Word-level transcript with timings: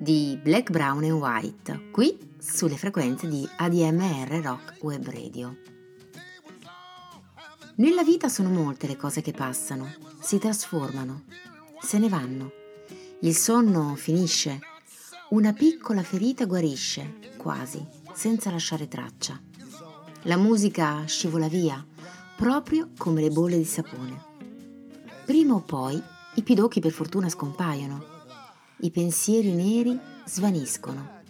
di 0.00 0.40
Black, 0.42 0.70
Brown 0.70 1.04
and 1.04 1.12
White, 1.12 1.90
qui 1.90 2.16
sulle 2.38 2.78
frequenze 2.78 3.28
di 3.28 3.46
ADMR 3.56 4.40
Rock 4.42 4.76
Web 4.80 5.10
Radio. 5.10 5.58
Nella 7.76 8.02
vita 8.02 8.30
sono 8.30 8.48
molte 8.48 8.86
le 8.86 8.96
cose 8.96 9.20
che 9.20 9.32
passano, 9.32 9.92
si 10.18 10.38
trasformano, 10.38 11.24
se 11.82 11.98
ne 11.98 12.08
vanno. 12.08 12.50
Il 13.20 13.36
sonno 13.36 13.94
finisce, 13.94 14.60
una 15.30 15.52
piccola 15.52 16.02
ferita 16.02 16.46
guarisce, 16.46 17.18
quasi, 17.36 17.86
senza 18.14 18.50
lasciare 18.50 18.88
traccia. 18.88 19.38
La 20.22 20.38
musica 20.38 21.04
scivola 21.04 21.48
via, 21.48 21.86
proprio 22.38 22.88
come 22.96 23.20
le 23.20 23.28
bolle 23.28 23.58
di 23.58 23.64
sapone. 23.64 24.18
Prima 25.26 25.52
o 25.52 25.60
poi 25.60 26.02
i 26.36 26.42
pidocchi 26.42 26.80
per 26.80 26.90
fortuna 26.90 27.28
scompaiono, 27.28 28.19
i 28.82 28.90
pensieri 28.90 29.52
neri 29.52 29.98
svaniscono, 30.24 31.20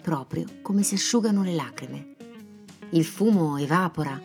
proprio 0.00 0.44
come 0.62 0.82
si 0.82 0.94
asciugano 0.94 1.42
le 1.42 1.54
lacrime. 1.54 2.14
Il 2.90 3.04
fumo 3.04 3.58
evapora, 3.58 4.20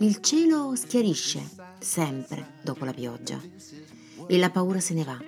il 0.00 0.20
cielo 0.20 0.74
schiarisce, 0.74 1.48
sempre 1.78 2.54
dopo 2.62 2.84
la 2.84 2.92
pioggia, 2.92 3.40
e 4.26 4.38
la 4.38 4.50
paura 4.50 4.80
se 4.80 4.94
ne 4.94 5.04
va. 5.04 5.18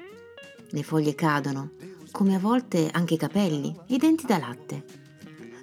Le 0.71 0.83
foglie 0.83 1.15
cadono, 1.15 1.73
come 2.11 2.35
a 2.35 2.39
volte 2.39 2.91
anche 2.91 3.15
i 3.15 3.19
capelli 3.19 3.75
i 3.89 3.97
denti 3.97 4.27
da 4.27 4.39
latte. 4.39 4.85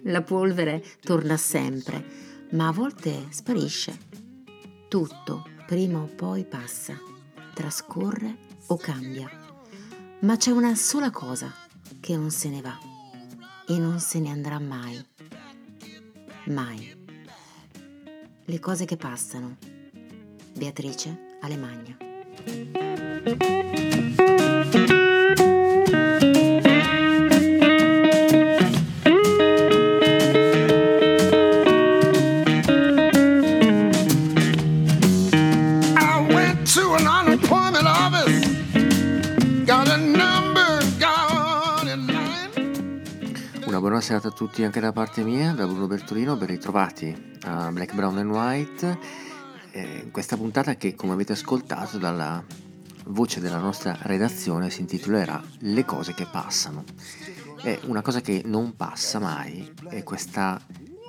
La 0.04 0.24
polvere 0.24 0.84
torna 1.02 1.38
sempre, 1.38 2.04
ma 2.52 2.68
a 2.68 2.72
volte 2.72 3.28
sparisce. 3.30 3.98
Tutto, 4.88 5.46
prima 5.68 6.00
o 6.00 6.08
poi, 6.08 6.46
passa, 6.46 6.98
trascorre 7.54 8.38
o 8.68 8.78
cambia. 8.78 9.49
Ma 10.22 10.36
c'è 10.36 10.52
una 10.52 10.76
sola 10.76 11.12
cosa 11.12 11.54
che 12.00 12.18
non 12.18 12.30
se 12.30 12.50
ne 12.50 12.62
va 12.62 12.78
e 13.66 13.78
non 13.78 14.00
se 14.00 14.20
ne 14.20 14.30
andrà 14.30 14.60
mai. 14.60 15.04
Mai 16.46 16.98
le 18.46 18.60
cose 18.60 18.86
che 18.86 18.98
passano. 18.98 19.58
Beatrice 20.54 21.38
Alemagna. 21.42 21.98
Buona 44.00 44.02
serata 44.02 44.30
a 44.30 44.32
tutti 44.32 44.64
anche 44.64 44.80
da 44.80 44.94
parte 44.94 45.26
mia, 45.26 45.52
da 45.52 45.68
Bruno 45.68 45.86
Bertolino, 45.86 46.38
ben 46.38 46.48
ritrovati 46.48 47.38
a 47.42 47.70
Black, 47.70 47.94
Brown 47.94 48.18
and 48.18 48.32
White. 48.32 49.00
Eh, 49.72 50.08
questa 50.10 50.38
puntata 50.38 50.76
che 50.76 50.96
come 50.96 51.12
avete 51.12 51.34
ascoltato 51.34 51.98
dalla 51.98 52.42
voce 53.08 53.42
della 53.42 53.58
nostra 53.58 53.98
redazione 54.04 54.70
si 54.70 54.80
intitolerà 54.80 55.44
Le 55.60 55.84
cose 55.84 56.14
che 56.14 56.26
passano. 56.32 56.86
È 57.62 57.78
una 57.88 58.02
cosa 58.02 58.22
che 58.22 58.42
non 58.46 58.78
passa 58.78 59.20
mai 59.20 59.70
è 59.90 60.02
questa 60.04 60.58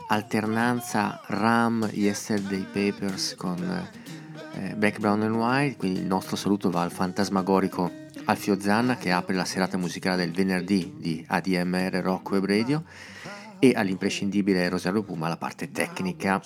alternanza 0.09 1.21
RAM 1.29 1.89
Yesterday 1.93 2.65
Papers 2.65 3.37
con 3.37 3.89
eh, 4.55 4.75
Black, 4.75 4.99
Brown 4.99 5.23
and 5.23 5.37
White, 5.37 5.77
quindi 5.77 6.01
il 6.01 6.07
nostro 6.07 6.35
saluto 6.35 6.71
va 6.71 6.83
al 6.83 6.91
fantasmagorico 6.91 8.09
Alfio 8.31 8.61
Zanna 8.61 8.97
che 8.97 9.11
apre 9.11 9.35
la 9.35 9.45
serata 9.45 9.77
musicale 9.77 10.15
del 10.15 10.31
venerdì 10.31 10.95
di 10.97 11.25
ADMR 11.27 11.95
Rock 11.95 12.31
Web 12.31 12.47
Radio 12.47 12.85
e 13.59 13.73
all'imprescindibile 13.75 14.69
Rosario 14.69 15.03
Puma 15.03 15.27
la 15.27 15.37
parte 15.37 15.73
tecnica. 15.73 16.41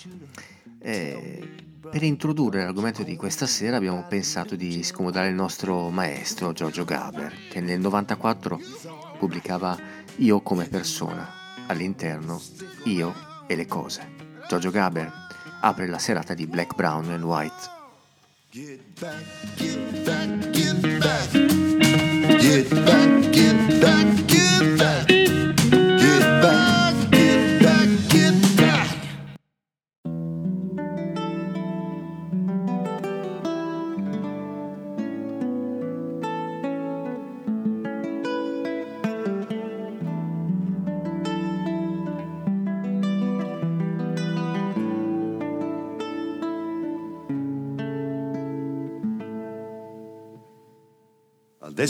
Eh, 0.78 1.48
per 1.90 2.02
introdurre 2.02 2.62
l'argomento 2.62 3.02
di 3.02 3.16
questa 3.16 3.46
sera 3.46 3.76
abbiamo 3.76 4.02
pensato 4.08 4.56
di 4.56 4.82
scomodare 4.82 5.28
il 5.28 5.34
nostro 5.34 5.90
maestro 5.90 6.52
Giorgio 6.52 6.84
Gaber 6.84 7.34
che 7.50 7.60
nel 7.60 7.80
94 7.80 8.58
pubblicava 9.18 9.78
Io 10.16 10.40
come 10.40 10.66
persona, 10.68 11.28
all'interno 11.66 12.40
Io 12.84 13.14
e 13.46 13.56
le 13.56 13.66
cose. 13.66 14.08
Giorgio 14.48 14.70
Gaber 14.70 15.12
apre 15.60 15.86
la 15.86 15.98
serata 15.98 16.32
di 16.32 16.46
Black, 16.46 16.74
Brown 16.74 17.10
and 17.10 17.24
White. 17.24 17.72
Get 18.52 18.80
back, 18.98 19.22
get 19.56 20.04
back, 20.06 20.50
get 20.50 20.98
back. 21.00 21.43
Get 22.54 22.70
back, 22.70 23.32
get 23.32 23.80
back, 23.80 24.26
get 24.28 24.33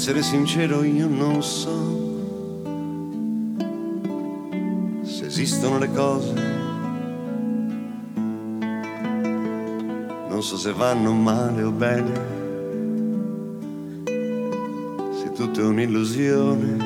essere 0.04 0.22
sincero 0.22 0.82
io 0.82 1.08
non 1.08 1.42
so 1.42 1.72
se 5.02 5.24
esistono 5.24 5.78
le 5.78 5.90
cose, 5.92 6.34
non 10.28 10.42
so 10.42 10.58
se 10.58 10.72
vanno 10.74 11.10
male 11.14 11.62
o 11.62 11.70
bene, 11.70 12.12
se 15.22 15.32
tutto 15.32 15.60
è 15.60 15.64
un'illusione. 15.64 16.76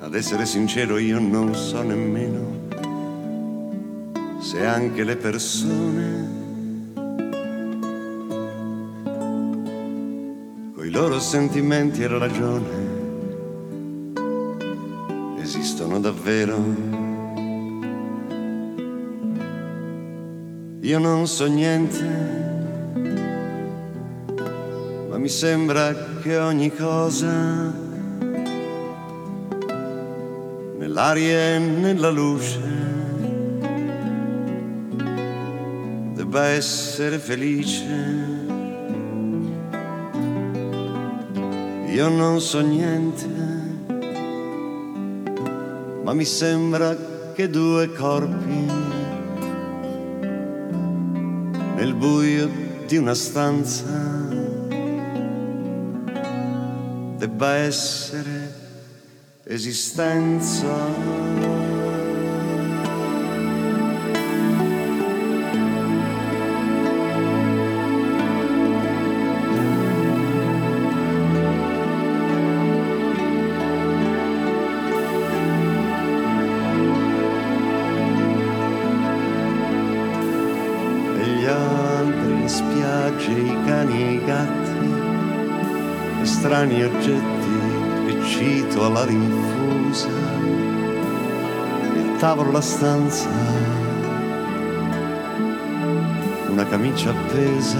Ad 0.00 0.14
essere 0.14 0.44
sincero 0.44 0.98
io 0.98 1.18
non 1.18 1.54
so 1.54 1.80
nemmeno 1.80 2.58
se 4.38 4.66
anche 4.66 5.02
le 5.02 5.16
persone 5.16 6.39
loro 11.00 11.18
sentimenti 11.18 12.02
e 12.02 12.08
ragione 12.08 12.68
esistono 15.40 15.98
davvero. 15.98 16.58
Io 20.80 20.98
non 20.98 21.26
so 21.26 21.46
niente, 21.46 22.04
ma 25.08 25.16
mi 25.16 25.30
sembra 25.30 26.18
che 26.20 26.36
ogni 26.36 26.70
cosa 26.70 27.72
nell'aria 30.76 31.54
e 31.54 31.58
nella 31.60 32.10
luce 32.10 32.60
debba 36.12 36.48
essere 36.48 37.18
felice. 37.18 38.39
Io 42.00 42.08
non 42.08 42.40
so 42.40 42.60
niente, 42.60 43.26
ma 46.02 46.14
mi 46.14 46.24
sembra 46.24 46.96
che 47.34 47.50
due 47.50 47.92
corpi 47.92 48.64
nel 51.74 51.92
buio 51.92 52.48
di 52.86 52.96
una 52.96 53.12
stanza 53.12 53.84
debba 57.18 57.56
essere 57.56 58.54
esistenza. 59.44 61.59
Strani 86.60 86.82
oggetti 86.82 88.06
che 88.06 88.22
cito 88.26 88.84
alla 88.84 89.06
rinfusa, 89.06 90.08
il 91.94 92.16
tavolo, 92.18 92.50
la 92.50 92.60
stanza, 92.60 93.28
una 96.50 96.66
camicia 96.66 97.12
appesa. 97.12 97.78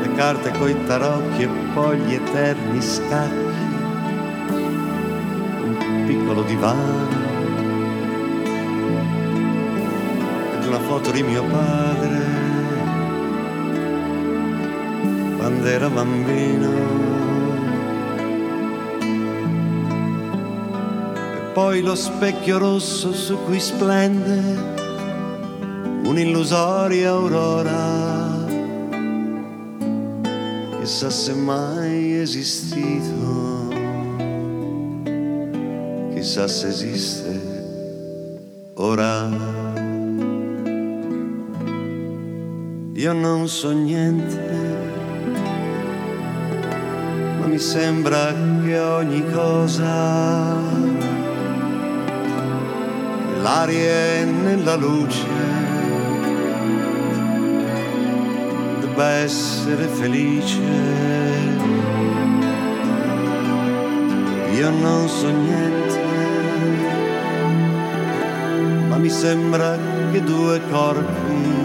le 0.00 0.14
Carte 0.14 0.50
coi 0.52 0.74
tarocchi 0.86 1.42
e 1.42 1.48
poi 1.74 1.98
gli 1.98 2.14
eterni 2.14 2.80
scacchi, 2.80 3.52
un 5.60 6.04
piccolo 6.06 6.42
divano 6.42 7.26
una 10.66 10.80
foto 10.80 11.10
di 11.10 11.22
mio 11.22 11.44
padre 11.44 12.47
quando 15.38 15.66
era 15.66 15.88
bambino. 15.88 16.70
E 21.36 21.52
poi 21.54 21.80
lo 21.80 21.94
specchio 21.94 22.58
rosso 22.58 23.12
su 23.12 23.38
cui 23.44 23.60
splende 23.60 24.76
un'illusoria 26.04 27.10
aurora. 27.10 28.46
Chissà 30.80 31.10
se 31.10 31.34
mai 31.34 32.14
esistito, 32.14 33.68
chissà 36.14 36.48
se 36.48 36.68
esiste 36.68 37.38
ora. 38.74 39.28
Io 42.94 43.12
non 43.12 43.46
so 43.48 43.70
niente, 43.70 44.57
mi 47.58 47.64
sembra 47.64 48.32
che 48.62 48.78
ogni 48.78 49.24
cosa, 49.32 50.54
l'aria 53.42 53.90
è 53.90 54.24
nella 54.24 54.76
luce, 54.76 55.26
debba 58.78 59.08
essere 59.10 59.88
felice. 59.88 60.60
Io 64.54 64.70
non 64.70 65.08
so 65.08 65.28
niente, 65.28 66.00
ma 68.86 68.98
mi 68.98 69.10
sembra 69.10 69.76
che 70.12 70.22
due 70.22 70.60
corpi 70.70 71.58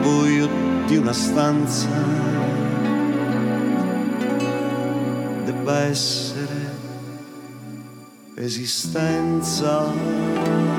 buio 0.00 0.48
di 0.86 0.96
una 0.96 1.12
stanza 1.12 2.17
debba 5.68 5.84
essere 5.84 6.70
esistenza. 8.36 10.77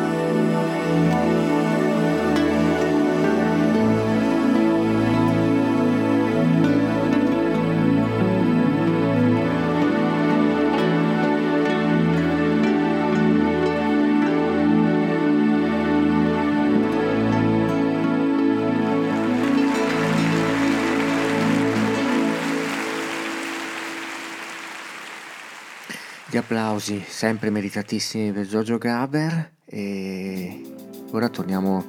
Applausi 26.50 27.04
sempre 27.08 27.52
meritatissimi 27.52 28.32
per 28.32 28.48
Giorgio 28.48 28.80
Gaber 28.80 29.54
e 29.66 30.64
ora 31.12 31.30
torniamo 31.30 31.86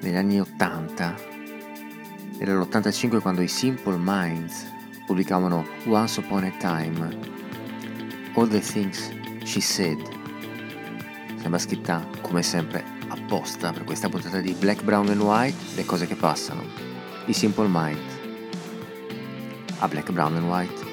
negli 0.00 0.14
anni 0.14 0.40
80 0.40 1.14
era 2.38 2.54
l'85 2.54 3.20
quando 3.20 3.42
i 3.42 3.46
Simple 3.46 3.98
Minds 3.98 4.66
pubblicavano 5.04 5.66
Once 5.84 6.18
Upon 6.20 6.44
a 6.44 6.52
Time 6.56 7.18
All 8.36 8.48
the 8.48 8.60
Things 8.60 9.10
She 9.44 9.60
Said 9.60 10.00
sembra 11.42 11.58
scritta 11.58 12.06
come 12.22 12.42
sempre 12.42 12.82
apposta 13.08 13.70
per 13.70 13.84
questa 13.84 14.08
puntata 14.08 14.40
di 14.40 14.54
Black, 14.54 14.82
Brown 14.82 15.10
and 15.10 15.20
White 15.20 15.76
le 15.76 15.84
cose 15.84 16.06
che 16.06 16.16
passano. 16.16 16.62
I 17.26 17.34
Simple 17.34 17.68
Minds. 17.68 18.12
A 19.80 19.88
Black, 19.88 20.10
Brown 20.10 20.36
and 20.36 20.46
White 20.46 20.83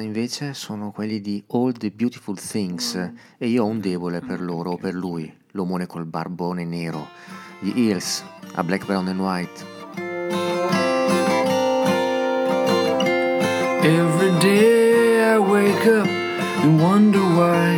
invece 0.00 0.54
sono 0.54 0.90
quelli 0.90 1.20
di 1.20 1.42
All 1.48 1.72
the 1.72 1.90
Beautiful 1.90 2.38
Things 2.38 2.94
e 3.38 3.48
io 3.48 3.64
ho 3.64 3.66
un 3.66 3.80
debole 3.80 4.20
per 4.20 4.40
loro, 4.40 4.76
per 4.76 4.94
lui, 4.94 5.32
l'omone 5.52 5.86
col 5.86 6.06
barbone 6.06 6.64
nero. 6.64 7.08
Gli 7.60 7.72
Hills 7.78 8.24
a 8.54 8.62
Black, 8.62 8.84
Brown 8.86 9.08
and 9.08 9.20
White. 9.20 9.64
Every 13.82 14.38
day 14.38 15.34
I 15.34 15.38
wake 15.38 15.86
up 15.86 16.06
and 16.06 16.80
wonder 16.80 17.20
why 17.20 17.76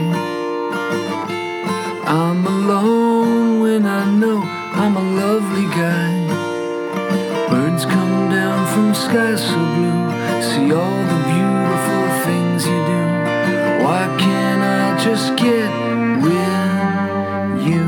I'm 2.06 2.46
alone 2.46 3.60
when 3.60 3.86
I 3.86 4.04
know 4.18 4.42
I'm 4.74 4.96
a 4.96 5.02
lovely 5.02 5.66
guy. 5.68 6.12
Birds 7.48 7.84
come 7.86 8.30
down 8.30 8.66
from 8.66 8.94
skies 8.94 9.40
so 9.40 9.56
blue, 9.56 10.10
see 10.40 10.72
all 10.72 11.04
the 11.06 11.24
do. 11.28 11.33
Why 13.94 14.08
can't 14.18 14.60
I 14.60 15.04
just 15.04 15.36
get 15.36 15.70
with 16.26 17.66
you? 17.66 17.84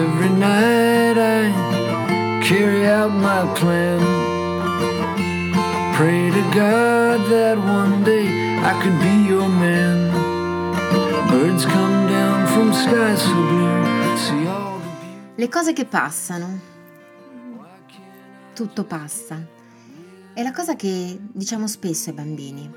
Every 0.00 0.30
night 0.30 1.18
I 1.36 1.40
carry 2.42 2.86
out 2.86 3.12
my 3.12 3.42
plan. 3.58 4.00
Pray 5.96 6.30
to 6.30 6.44
God 6.54 7.20
that 7.28 7.58
one 7.58 8.02
day 8.02 8.26
I 8.70 8.72
could 8.80 8.98
be 9.04 9.28
your 9.28 9.50
man. 9.50 9.98
Birds 11.28 11.66
come 11.66 12.08
down 12.08 12.46
from 12.54 12.72
skies 12.72 13.20
so 13.20 13.34
blue. 13.34 14.16
See 14.16 14.46
all 14.46 14.78
the. 14.78 15.42
Le 15.42 15.48
cose 15.50 15.74
che 15.74 15.84
passano. 15.84 16.69
Tutto 18.60 18.84
passa. 18.84 19.42
È 20.34 20.42
la 20.42 20.52
cosa 20.52 20.76
che 20.76 21.18
diciamo 21.32 21.66
spesso 21.66 22.10
ai 22.10 22.14
bambini. 22.14 22.70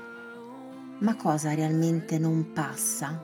Ma 1.00 1.14
cosa 1.14 1.52
realmente 1.52 2.18
non 2.18 2.54
passa? 2.54 3.22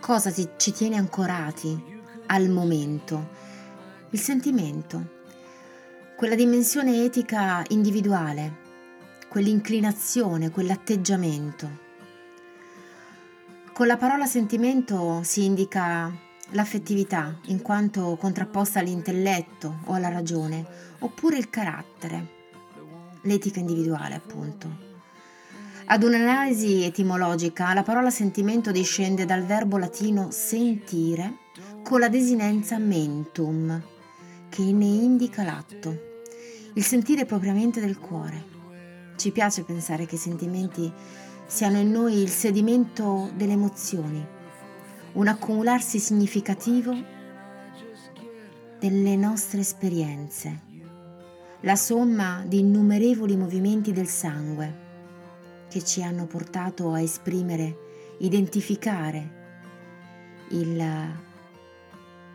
Cosa 0.00 0.30
ti- 0.30 0.50
ci 0.58 0.70
tiene 0.72 0.96
ancorati 0.96 1.82
al 2.26 2.50
momento? 2.50 3.30
Il 4.10 4.20
sentimento, 4.20 5.22
quella 6.14 6.34
dimensione 6.34 7.04
etica 7.04 7.64
individuale, 7.68 8.56
quell'inclinazione, 9.30 10.50
quell'atteggiamento. 10.50 11.70
Con 13.72 13.86
la 13.86 13.96
parola 13.96 14.26
sentimento 14.26 15.22
si 15.22 15.46
indica 15.46 16.12
l'affettività 16.50 17.38
in 17.46 17.62
quanto 17.62 18.16
contrapposta 18.16 18.78
all'intelletto 18.78 19.78
o 19.84 19.94
alla 19.94 20.08
ragione, 20.08 20.64
oppure 21.00 21.36
il 21.36 21.50
carattere, 21.50 22.28
l'etica 23.22 23.60
individuale 23.60 24.14
appunto. 24.14 24.92
Ad 25.86 26.02
un'analisi 26.02 26.82
etimologica, 26.82 27.74
la 27.74 27.82
parola 27.82 28.10
sentimento 28.10 28.70
discende 28.70 29.26
dal 29.26 29.44
verbo 29.44 29.76
latino 29.76 30.30
sentire 30.30 31.38
con 31.82 32.00
la 32.00 32.08
desinenza 32.08 32.78
mentum, 32.78 33.82
che 34.48 34.62
ne 34.62 34.84
indica 34.84 35.42
l'atto, 35.42 36.12
il 36.72 36.82
sentire 36.82 37.26
propriamente 37.26 37.80
del 37.80 37.98
cuore. 37.98 38.52
Ci 39.16 39.30
piace 39.30 39.62
pensare 39.62 40.06
che 40.06 40.14
i 40.14 40.18
sentimenti 40.18 40.90
siano 41.46 41.78
in 41.78 41.90
noi 41.90 42.20
il 42.20 42.30
sedimento 42.30 43.30
delle 43.34 43.52
emozioni, 43.52 44.26
un 45.14 45.28
accumularsi 45.28 45.98
significativo 45.98 46.92
delle 48.78 49.16
nostre 49.16 49.60
esperienze, 49.60 50.60
la 51.60 51.76
somma 51.76 52.42
di 52.46 52.58
innumerevoli 52.58 53.36
movimenti 53.36 53.92
del 53.92 54.08
sangue 54.08 54.82
che 55.68 55.84
ci 55.84 56.02
hanno 56.02 56.26
portato 56.26 56.92
a 56.92 57.00
esprimere, 57.00 58.16
identificare 58.18 59.42
il 60.50 60.84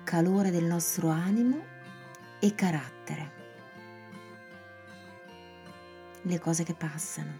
calore 0.03 0.49
del 0.49 0.65
nostro 0.65 1.09
animo 1.09 1.61
e 2.39 2.55
carattere. 2.55 3.37
Le 6.21 6.39
cose 6.39 6.63
che 6.63 6.73
passano. 6.73 7.39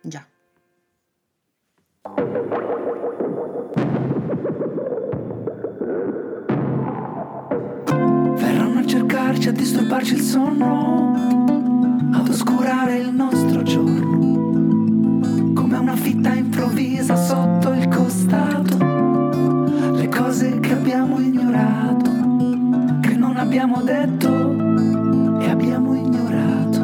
Già. 0.00 0.37
A 9.46 9.52
disturbarci 9.52 10.14
il 10.14 10.20
sonno, 10.20 11.12
ad 12.12 12.28
oscurare 12.28 12.96
il 12.96 13.14
nostro 13.14 13.62
giorno, 13.62 15.20
come 15.54 15.76
una 15.76 15.94
fitta 15.94 16.34
improvvisa 16.34 17.14
sotto 17.14 17.72
il 17.72 17.86
costato, 17.88 18.76
le 19.92 20.08
cose 20.08 20.58
che 20.58 20.72
abbiamo 20.72 21.20
ignorato, 21.20 22.10
che 23.00 23.14
non 23.16 23.36
abbiamo 23.36 23.80
detto 23.82 25.38
e 25.38 25.48
abbiamo 25.48 25.94
ignorato. 25.94 26.80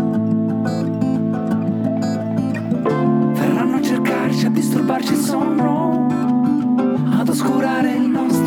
Verranno 3.32 3.76
a 3.76 3.82
cercarci, 3.82 4.46
a 4.46 4.50
disturbarci 4.50 5.12
il 5.12 5.18
sonno, 5.18 6.06
ad 7.18 7.28
oscurare 7.28 7.94
il 7.94 8.08
nostro 8.08 8.43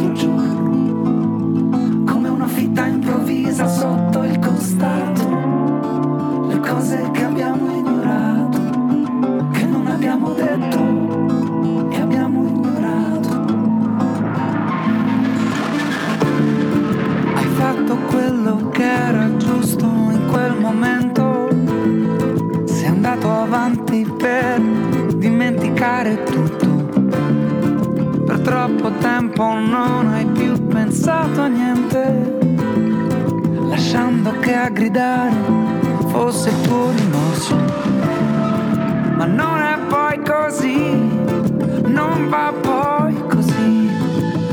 troppo 28.48 28.90
tempo 29.00 29.44
non 29.60 30.08
hai 30.08 30.26
più 30.26 30.68
pensato 30.68 31.42
a 31.42 31.48
niente, 31.48 32.38
lasciando 33.68 34.32
che 34.40 34.56
a 34.56 34.70
gridare 34.70 35.36
fosse 36.08 36.48
il 36.52 36.62
tuo 36.62 36.92
rimorso. 36.92 37.56
Ma 39.18 39.26
non 39.26 39.60
è 39.60 39.78
poi 39.90 40.22
così, 40.24 40.96
non 41.88 42.30
va 42.30 42.54
poi 42.62 43.22
così. 43.28 43.90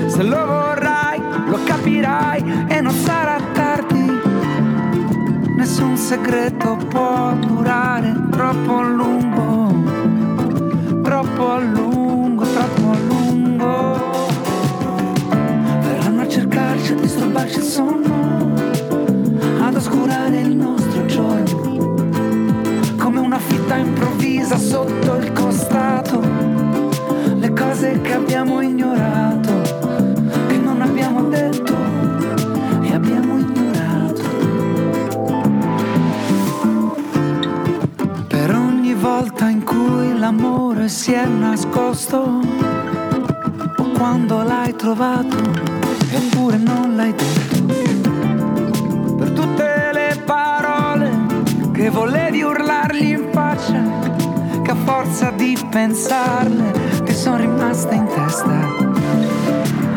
Se 0.06 0.24
lo 0.24 0.44
vorrai, 0.44 1.20
lo 1.46 1.60
capirai 1.64 2.66
e 2.66 2.80
non 2.80 2.92
sarà 2.92 3.38
tardi. 3.52 4.10
Nessun 5.56 5.96
segreto 5.96 6.76
può 6.88 7.32
durare 7.34 8.12
troppo 8.30 8.76
a 8.76 8.82
lungo, 8.82 9.72
troppo 11.00 11.50
a 11.52 11.58
lungo, 11.60 12.44
troppo 12.44 12.90
a 12.90 12.96
lungo. 12.96 13.23
Disturbarci 17.34 17.58
il 17.58 17.64
sonno, 17.64 18.54
ad 19.60 19.74
oscurare 19.74 20.40
il 20.40 20.56
nostro 20.56 21.04
giorno, 21.06 21.94
come 22.96 23.18
una 23.18 23.38
fitta 23.38 23.76
improvvisa 23.76 24.56
sotto 24.56 25.16
il 25.16 25.32
costato, 25.32 26.22
le 27.36 27.52
cose 27.52 28.00
che 28.02 28.14
abbiamo 28.14 28.60
ignorato, 28.60 29.52
che 30.46 30.56
non 30.58 30.80
abbiamo 30.80 31.22
detto 31.22 31.74
e 32.82 32.94
abbiamo 32.94 33.38
ignorato. 33.38 34.22
Per 38.28 38.54
ogni 38.54 38.94
volta 38.94 39.48
in 39.48 39.64
cui 39.64 40.16
l'amore 40.16 40.88
si 40.88 41.12
è 41.12 41.26
nascosto, 41.26 42.40
o 43.76 43.88
quando 43.96 44.42
l'hai 44.42 44.74
trovato 44.76 45.73
eppure 46.14 46.56
non 46.56 46.94
l'hai 46.97 47.12
detto. 47.14 47.62
Per 49.16 49.30
tutte 49.30 49.90
le 49.92 50.16
parole 50.25 51.11
che 51.73 51.90
volevi 51.90 52.42
urlargli 52.42 53.11
in 53.11 53.28
faccia, 53.33 53.83
che 54.62 54.71
a 54.71 54.76
forza 54.85 55.30
di 55.30 55.59
pensarle 55.71 57.02
ti 57.04 57.12
sono 57.14 57.37
rimaste 57.38 57.94
in 57.94 58.06
testa. 58.06 59.02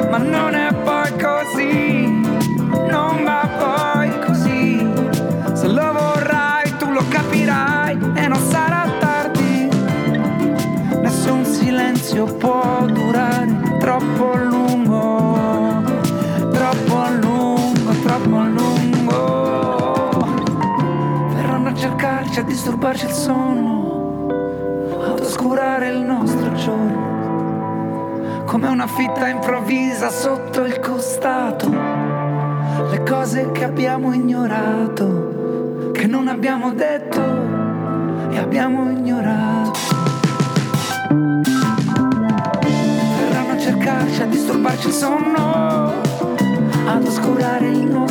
Ma 0.10 0.18
non 0.18 0.56
è 0.56 0.74
poi 0.74 1.12
così, 1.18 2.08
non 2.90 3.24
va 3.24 3.50
poi 3.60 4.10
così. 4.26 4.88
Se 5.54 5.68
lo 5.68 5.92
vorrai 5.92 6.78
tu 6.78 6.90
lo 6.90 7.04
capirai 7.10 7.98
e 8.16 8.28
non 8.28 8.40
sarà 8.50 8.90
tardi. 9.00 9.70
Nessun 11.02 11.46
silenzio 11.46 12.26
può 12.26 12.86
durare 12.88 13.78
troppo 13.80 14.36
lungo. 14.36 14.67
A 22.40 22.44
disturbarci 22.44 23.06
il 23.06 23.12
sonno, 23.12 24.28
ad 25.12 25.20
oscurare 25.20 25.90
il 25.90 26.02
nostro 26.02 26.54
giorno. 26.54 28.44
Come 28.46 28.68
una 28.68 28.86
fitta 28.86 29.28
improvvisa 29.28 30.10
sotto 30.10 30.64
il 30.64 30.80
costato, 30.80 31.68
le 32.92 33.04
cose 33.04 33.52
che 33.52 33.64
abbiamo 33.64 34.14
ignorato, 34.14 35.92
che 35.94 36.06
non 36.06 36.28
abbiamo 36.28 36.74
detto 36.74 37.22
e 38.30 38.38
abbiamo 38.38 38.92
ignorato. 38.92 39.80
Verranno 43.20 43.54
a 43.54 43.58
cercarci, 43.58 44.22
a 44.22 44.26
disturbarci 44.26 44.88
il 44.88 44.94
sonno, 44.94 45.94
ad 46.86 47.04
oscurare 47.04 47.68
il 47.68 47.84
nostro 47.84 48.07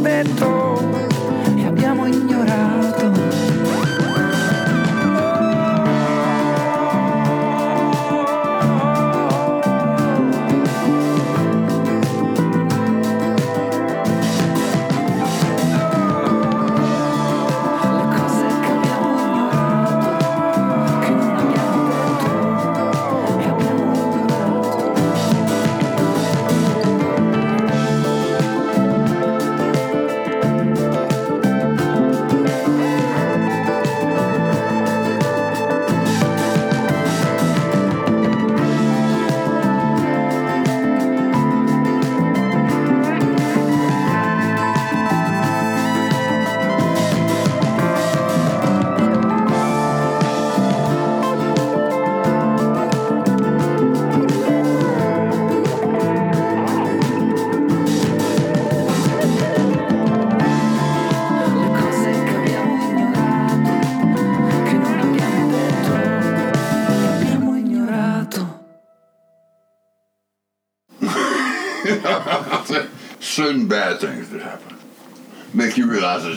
non 0.00 0.06
abbiamo 0.06 0.59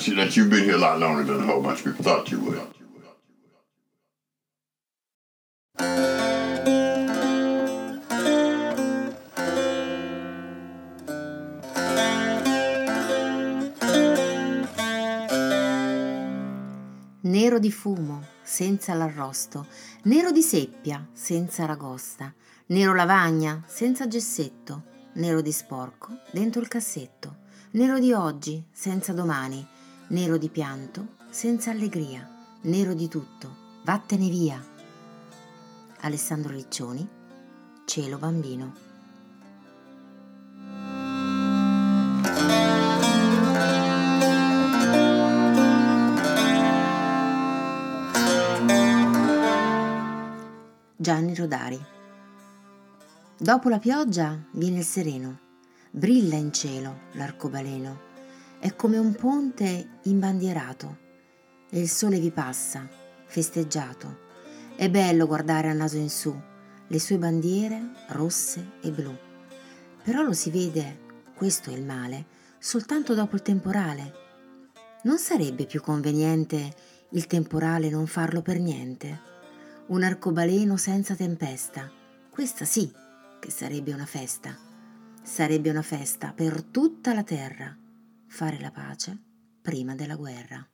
you, 0.02 0.16
that 0.16 0.36
you've 0.36 0.50
been 0.50 0.64
here 0.64 0.76
a 0.76 0.78
lot 0.78 1.00
longer 1.00 1.24
than 1.24 1.42
a 1.42 1.46
whole 1.46 1.62
bunch 1.62 1.80
of 1.80 1.86
people 1.86 2.04
thought 2.04 2.30
you 2.32 2.40
would. 2.40 2.60
Nero 17.26 17.60
di 17.60 17.72
fumo, 17.72 18.26
senza 18.44 18.94
l'arrosto, 18.94 19.68
nero 20.04 20.32
di 20.32 20.42
seppia, 20.42 21.08
senza 21.14 21.66
ragosta, 21.66 22.34
nero 22.68 22.94
lavagna, 22.94 23.64
senza 23.66 24.08
gessetto, 24.08 24.84
nero 25.14 25.42
di 25.42 25.52
sporco, 25.52 26.20
dentro 26.32 26.62
il 26.62 26.68
cassetto, 26.68 27.38
nero 27.72 28.00
di 28.00 28.14
oggi, 28.14 28.64
senza 28.72 29.14
domani, 29.14 29.66
nero 30.08 30.38
di 30.38 30.50
pianto, 30.50 31.16
senza 31.30 31.72
allegria, 31.72 32.30
nero 32.62 32.94
di 32.94 33.08
tutto, 33.08 33.56
vattene 33.84 34.30
via. 34.30 34.62
Alessandro 36.02 36.54
Riccioni, 36.54 37.08
Cielo 37.86 38.18
bambino. 38.18 38.92
Gianni 50.96 51.36
Rodari. 51.36 51.86
Dopo 53.38 53.68
la 53.68 53.80
pioggia 53.80 54.42
viene 54.52 54.80
il 54.80 54.86
sereno, 54.86 55.40
brilla 55.92 56.36
in 56.36 56.54
cielo 56.54 57.02
l'arcobaleno, 57.14 58.13
è 58.64 58.78
come 58.78 58.98
un 58.98 59.14
ponte 59.14 60.00
imbandierato 60.04 60.98
e 61.70 61.82
il 61.82 61.90
sole 61.90 62.18
vi 62.18 62.32
passa, 62.32 62.88
festeggiato. 63.26 64.20
È 64.78 64.90
bello 64.90 65.28
guardare 65.28 65.68
a 65.68 65.74
naso 65.74 65.98
in 65.98 66.10
su 66.10 66.34
le 66.88 66.98
sue 66.98 67.18
bandiere 67.18 67.92
rosse 68.08 68.76
e 68.82 68.90
blu. 68.92 69.14
Però 70.02 70.22
lo 70.22 70.32
si 70.32 70.50
vede, 70.50 70.98
questo 71.36 71.72
è 71.72 71.74
il 71.74 71.84
male, 71.84 72.26
soltanto 72.58 73.14
dopo 73.14 73.36
il 73.36 73.42
temporale. 73.42 74.14
Non 75.02 75.18
sarebbe 75.18 75.66
più 75.66 75.82
conveniente 75.82 76.74
il 77.10 77.28
temporale 77.28 77.90
non 77.90 78.08
farlo 78.08 78.42
per 78.42 78.60
niente? 78.60 79.20
Un 79.88 80.04
arcobaleno 80.04 80.78
senza 80.78 81.16
tempesta, 81.16 81.92
questa 82.30 82.64
sì 82.64 82.90
che 83.42 83.52
sarebbe 83.52 83.92
una 83.92 84.06
festa. 84.06 84.56
Sarebbe 85.22 85.70
una 85.70 85.82
festa 85.82 86.32
per 86.34 86.64
tutta 86.64 87.14
la 87.14 87.24
terra. 87.24 87.78
Fare 88.36 88.60
la 88.60 88.72
pace 88.72 89.16
prima 89.62 89.94
della 89.94 90.16
guerra. 90.16 90.68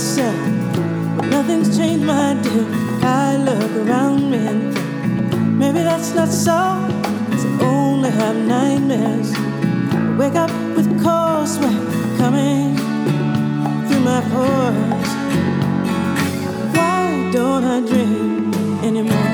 Myself, 0.00 1.16
but 1.18 1.26
nothing's 1.26 1.76
changed, 1.76 2.06
my 2.06 2.32
dear. 2.42 2.64
I 3.02 3.36
look 3.36 3.70
around 3.86 4.30
me 4.30 4.38
and 4.38 4.72
think, 4.74 5.42
maybe 5.60 5.82
that's 5.82 6.14
not 6.14 6.28
so. 6.28 6.52
I 6.52 7.58
only 7.60 8.10
have 8.10 8.34
nightmares. 8.34 9.30
I 9.34 10.16
wake 10.18 10.36
up 10.36 10.50
with 10.74 10.88
cold 11.04 11.46
sweat 11.46 11.80
coming 12.16 12.76
through 13.86 14.04
my 14.10 14.22
pores. 14.32 15.10
Why 16.74 17.30
don't 17.30 17.64
I 17.64 17.80
dream 17.90 18.54
anymore? 18.82 19.32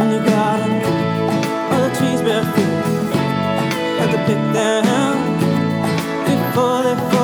In 0.00 0.08
the 0.14 0.22
garden, 0.30 0.74
all 1.70 1.80
the 1.86 1.92
trees 1.98 2.20
bear 2.26 2.44
fruit. 2.52 2.84
Have 3.98 4.10
to 4.16 4.20
pick 4.28 4.40
them 4.56 4.84
before 6.30 6.82
they 6.84 6.96
fall. 7.10 7.23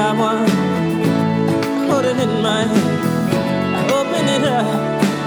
Grab 0.00 0.18
one, 0.18 0.48
hold 1.90 2.06
it 2.06 2.18
in 2.18 2.40
my 2.40 2.62
hand, 2.62 3.76
I 3.76 3.78
open 3.98 4.24
it 4.36 4.44
up, 4.48 4.66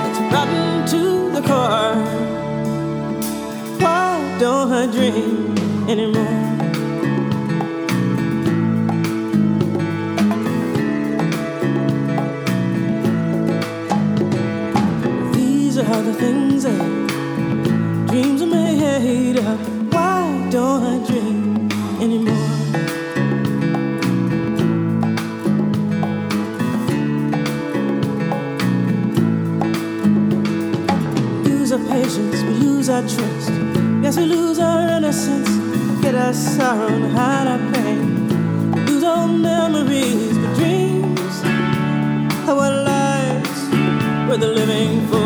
it's 0.07 0.19
rotten 0.33 0.65
to 0.93 1.01
the 1.35 1.41
core. 1.47 1.95
Why 3.77 4.37
don't 4.39 4.71
I 4.73 4.87
dream 4.87 5.55
anymore? 5.87 6.39
These 15.35 15.77
are 15.77 16.01
the 16.01 16.13
things 16.15 16.63
that 16.63 18.07
dreams 18.07 18.41
are 18.41 18.47
made 18.47 19.37
up. 19.37 19.59
Why 19.93 20.49
don't 20.49 20.83
I 20.83 20.97
dream 21.05 21.69
anymore? 22.01 22.42
Our 32.93 33.01
trust. 33.01 33.49
Yes, 34.03 34.17
we 34.17 34.25
lose 34.25 34.59
our 34.59 34.87
innocence, 34.97 35.49
get 36.03 36.13
our 36.13 36.33
sorrow 36.33 36.87
and 36.87 37.11
hide 37.17 37.47
our 37.47 37.73
pain. 37.73 38.85
Lose 38.85 39.03
all 39.03 39.27
memories, 39.27 40.37
but 40.37 40.53
dreams 40.57 41.35
are 42.47 42.55
what 42.55 42.73
lives 42.91 43.61
worth 44.29 44.41
the 44.41 44.47
living 44.47 45.07
for. 45.07 45.22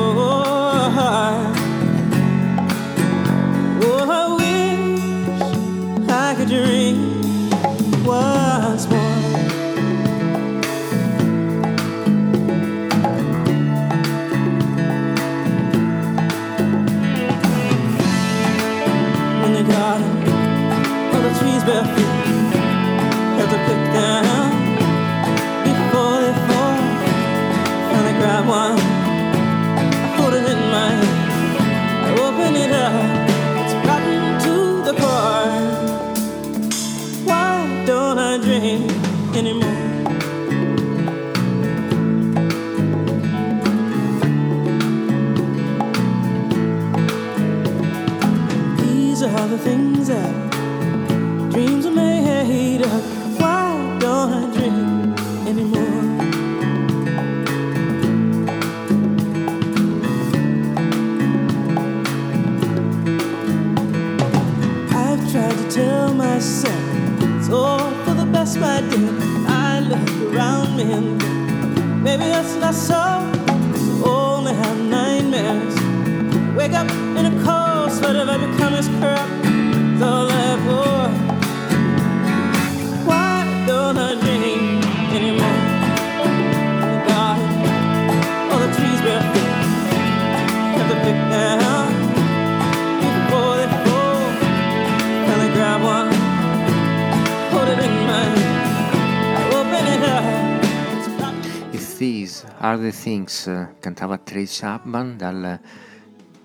Things 103.08 103.50
cantava 103.80 104.17
Trace 104.17 104.60
Chapman 104.60 105.15
dal 105.15 105.58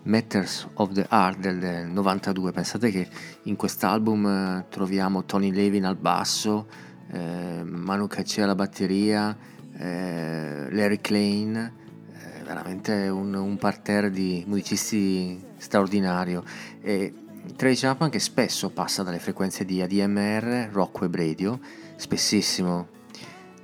Matters 0.04 0.68
of 0.74 0.92
the 0.92 1.04
Heart 1.10 1.38
del, 1.40 1.58
del 1.58 1.88
92. 1.88 2.52
Pensate 2.52 2.92
che 2.92 3.08
in 3.44 3.56
quest'album 3.56 4.26
eh, 4.26 4.66
troviamo 4.68 5.24
Tony 5.24 5.50
Levin 5.50 5.84
al 5.84 5.96
basso, 5.96 6.68
eh, 7.10 7.64
Manu 7.64 8.06
Katché 8.06 8.42
alla 8.42 8.54
batteria, 8.54 9.36
eh, 9.76 10.68
Larry 10.70 11.00
Klein, 11.00 11.56
eh, 11.56 12.42
veramente 12.44 13.08
un, 13.08 13.34
un 13.34 13.56
parterre 13.58 14.12
di 14.12 14.44
musicisti 14.46 15.44
straordinario. 15.56 16.44
E 16.80 17.12
Trace 17.56 17.88
Chapman 17.88 18.08
che 18.08 18.20
spesso 18.20 18.70
passa 18.70 19.02
dalle 19.02 19.18
frequenze 19.18 19.64
di 19.64 19.82
ADMR, 19.82 20.68
Rock 20.70 21.00
Web 21.00 21.16
Radio, 21.16 21.58
spessissimo 21.96 22.86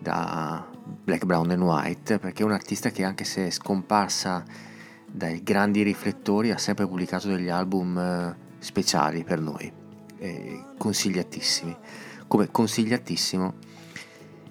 da 0.00 0.67
Black, 1.04 1.24
Brown 1.24 1.50
and 1.50 1.62
White, 1.62 2.18
perché 2.18 2.42
è 2.42 2.46
un 2.46 2.52
artista 2.52 2.90
che 2.90 3.04
anche 3.04 3.24
se 3.24 3.46
è 3.46 3.50
scomparsa 3.50 4.44
dai 5.10 5.42
grandi 5.42 5.82
riflettori 5.82 6.50
ha 6.50 6.58
sempre 6.58 6.86
pubblicato 6.86 7.28
degli 7.28 7.48
album 7.48 7.98
eh, 7.98 8.36
speciali 8.58 9.24
per 9.24 9.40
noi, 9.40 9.72
eh, 10.18 10.64
consigliatissimi. 10.76 11.76
Come 12.26 12.50
consigliatissimo 12.50 13.54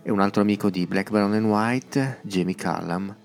è 0.02 0.10
un 0.10 0.20
altro 0.20 0.42
amico 0.42 0.70
di 0.70 0.88
Black, 0.88 1.12
Brown 1.12 1.34
and 1.34 1.46
White, 1.46 2.20
Jamie 2.24 2.56
Callum, 2.56 3.16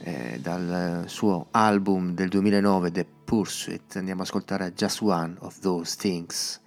eh, 0.00 0.38
dal 0.40 1.04
suo 1.06 1.48
album 1.50 2.14
del 2.14 2.28
2009 2.28 2.90
The 2.90 3.06
Pursuit 3.24 3.96
andiamo 3.96 4.22
ad 4.22 4.28
ascoltare 4.28 4.72
Just 4.72 5.02
One 5.02 5.36
of 5.40 5.58
Those 5.58 5.96
Things, 5.98 6.60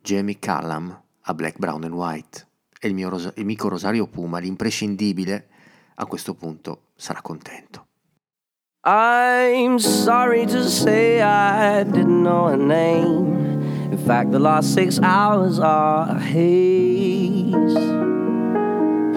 Jamie 0.00 0.38
Callum 0.38 1.02
a 1.22 1.34
Black, 1.34 1.58
Brown 1.58 1.84
and 1.84 1.94
White. 1.94 2.46
E 2.84 2.88
il 2.88 2.92
mio 2.92 3.08
rosa- 3.08 3.32
amico 3.38 3.70
Rosario 3.70 4.06
Puma, 4.06 4.38
l'imprescindibile, 4.38 5.46
a 5.94 6.04
questo 6.04 6.34
punto 6.34 6.88
sarà 6.94 7.22
contento. 7.22 7.86
I'm 8.84 9.78
sorry 9.78 10.44
to 10.44 10.68
say 10.68 11.22
I 11.22 11.82
didn't 11.82 12.20
know 12.20 12.46
her 12.46 12.58
name. 12.58 13.62
In 13.90 13.96
fact, 13.96 14.32
the 14.32 14.38
last 14.38 14.74
six 14.74 14.98
hours 15.00 15.58
are 15.58 16.10
a 16.10 16.18
haze. 16.20 17.74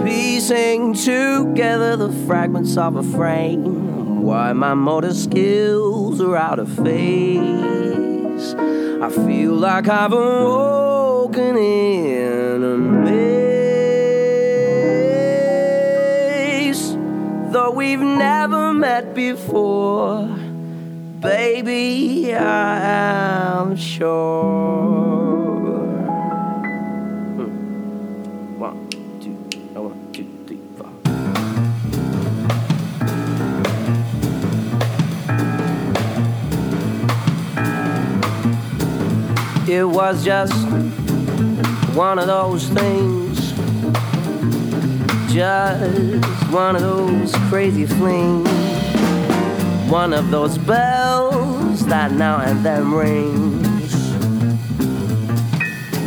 Piecing 0.02 0.94
together 0.94 1.98
the 1.98 2.14
fragments 2.26 2.78
of 2.78 2.96
a 2.96 3.04
frame. 3.04 4.22
Why 4.22 4.54
my 4.54 4.76
motor 4.76 5.14
skills 5.14 6.22
are 6.22 6.38
out 6.38 6.60
of 6.60 6.70
phase. 6.70 8.56
I 9.02 9.10
feel 9.10 9.56
like 9.56 9.90
I've 9.90 10.14
awoken 10.14 11.58
in 11.58 12.64
a 12.64 12.78
maze. 12.78 13.37
Though 17.50 17.72
we've 17.72 18.00
never 18.00 18.74
met 18.74 19.16
before, 19.16 20.28
baby, 21.22 22.36
I 22.36 23.60
am 23.62 23.76
sure. 23.78 24.98
Hmm. 27.36 28.60
One, 28.60 28.90
two, 29.22 29.32
one, 29.74 30.12
two, 30.12 30.28
three, 30.46 30.60
four. 30.78 30.92
It 39.70 39.86
was 39.86 40.24
just 40.24 40.54
one 41.96 42.20
of 42.20 42.28
those 42.28 42.68
things, 42.70 43.27
just 45.30 46.52
one 46.52 46.76
of 46.76 46.82
those 46.82 47.34
crazy 47.50 47.86
flings, 47.86 48.50
one 49.90 50.13
of 50.13 50.30
those 50.32 50.58
bells 50.58 51.86
that 51.86 52.12
now 52.12 52.40
and 52.40 52.66
then 52.66 52.92
rings, 52.92 53.94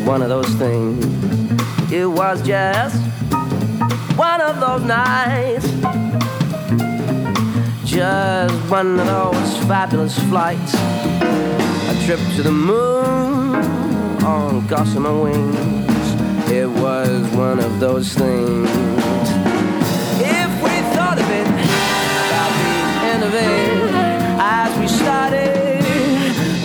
one 0.06 0.22
of 0.22 0.28
those 0.28 0.48
things. 0.54 1.04
It 1.92 2.06
was 2.06 2.40
just 2.42 2.96
one 4.16 4.40
of 4.40 4.58
those 4.60 4.82
nights, 4.84 5.66
just 7.84 8.70
one 8.70 8.98
of 8.98 9.06
those 9.06 9.56
fabulous 9.66 10.18
flights. 10.28 10.74
A 10.74 12.06
trip 12.06 12.20
to 12.36 12.42
the 12.42 12.52
moon 12.52 13.56
on 14.24 14.66
gossamer 14.66 15.22
wings. 15.22 15.69
It 16.52 16.68
was 16.68 17.30
one 17.36 17.60
of 17.60 17.78
those 17.78 18.12
things. 18.12 18.68
If 20.18 20.50
we 20.64 20.74
thought 20.94 21.18
of 21.22 21.30
it, 21.30 21.46
about 22.26 22.52
the 22.58 22.74
end 23.12 23.22
of 23.22 23.32
it, 23.34 23.94
as 24.40 24.76
we 24.80 24.88
started 24.88 25.84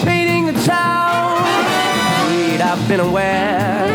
painting 0.03 0.47
the 0.47 0.53
town, 0.63 1.37
we'd 2.31 2.61
have 2.61 2.81
been 2.87 2.99
aware 2.99 3.85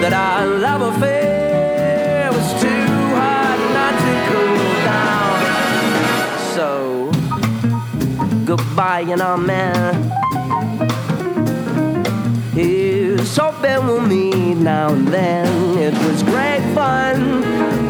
that 0.00 0.12
our 0.12 0.44
love 0.44 0.82
affair 0.92 2.32
was 2.32 2.60
too 2.60 2.84
hot 3.14 3.58
not 3.78 3.94
to 4.02 4.12
cool 4.28 4.74
down. 4.90 5.38
So 6.56 6.66
goodbye, 8.44 9.02
you 9.02 9.16
know, 9.16 9.36
man. 9.36 10.10
Hoping 13.34 13.86
we'll 13.86 14.00
meet 14.00 14.56
now 14.56 14.92
and 14.92 15.08
then. 15.08 15.78
It 15.78 15.94
was 16.06 16.22
great 16.22 16.62
fun, 16.74 17.40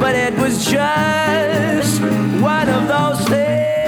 but 0.00 0.14
it 0.14 0.34
was 0.38 0.64
just 0.64 2.00
one 2.40 2.68
of 2.68 2.86
those 2.86 3.28
things. 3.28 3.81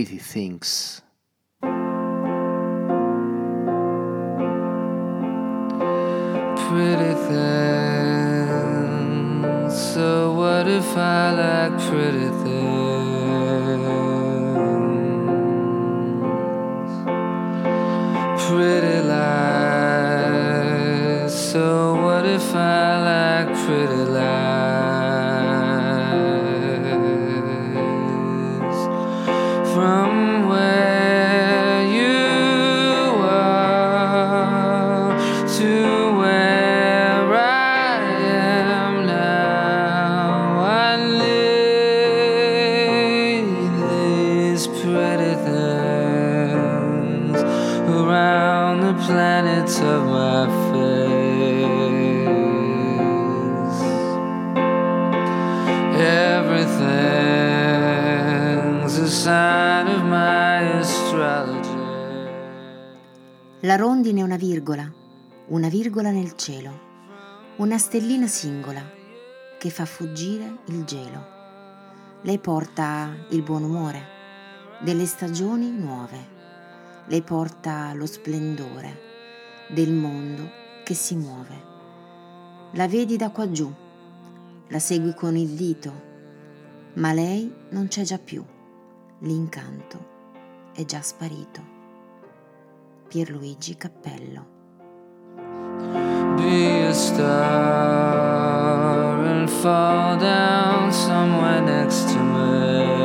Pretty 0.00 0.16
Things. 0.16 0.79
Una 67.60 67.76
stellina 67.76 68.26
singola 68.26 68.82
che 69.58 69.68
fa 69.68 69.84
fuggire 69.84 70.60
il 70.68 70.84
gelo. 70.84 71.38
Lei 72.22 72.38
porta 72.38 73.14
il 73.28 73.42
buon 73.42 73.64
umore, 73.64 74.02
delle 74.82 75.04
stagioni 75.04 75.70
nuove. 75.70 76.38
Lei 77.04 77.20
porta 77.20 77.92
lo 77.92 78.06
splendore 78.06 79.68
del 79.68 79.92
mondo 79.92 80.50
che 80.84 80.94
si 80.94 81.14
muove. 81.16 81.68
La 82.72 82.88
vedi 82.88 83.18
da 83.18 83.28
qua 83.28 83.50
giù, 83.50 83.70
la 84.68 84.78
segui 84.78 85.12
con 85.12 85.36
il 85.36 85.50
dito, 85.50 85.92
ma 86.94 87.12
lei 87.12 87.52
non 87.72 87.88
c'è 87.88 88.04
già 88.04 88.18
più. 88.18 88.42
L'incanto 89.18 90.70
è 90.72 90.86
già 90.86 91.02
sparito. 91.02 91.62
Pierluigi 93.06 93.76
Cappello. 93.76 94.58
be 96.40 96.79
a 96.90 96.94
star 96.94 97.24
and 99.24 99.48
fall 99.48 100.18
down 100.18 100.92
somewhere 100.92 101.60
next 101.60 102.08
to 102.08 102.18
me 102.18 102.99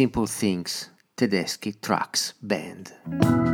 Simple 0.00 0.26
Things 0.26 0.88
Tedeschi 1.14 1.78
Trucks 1.78 2.32
Band. 2.40 3.49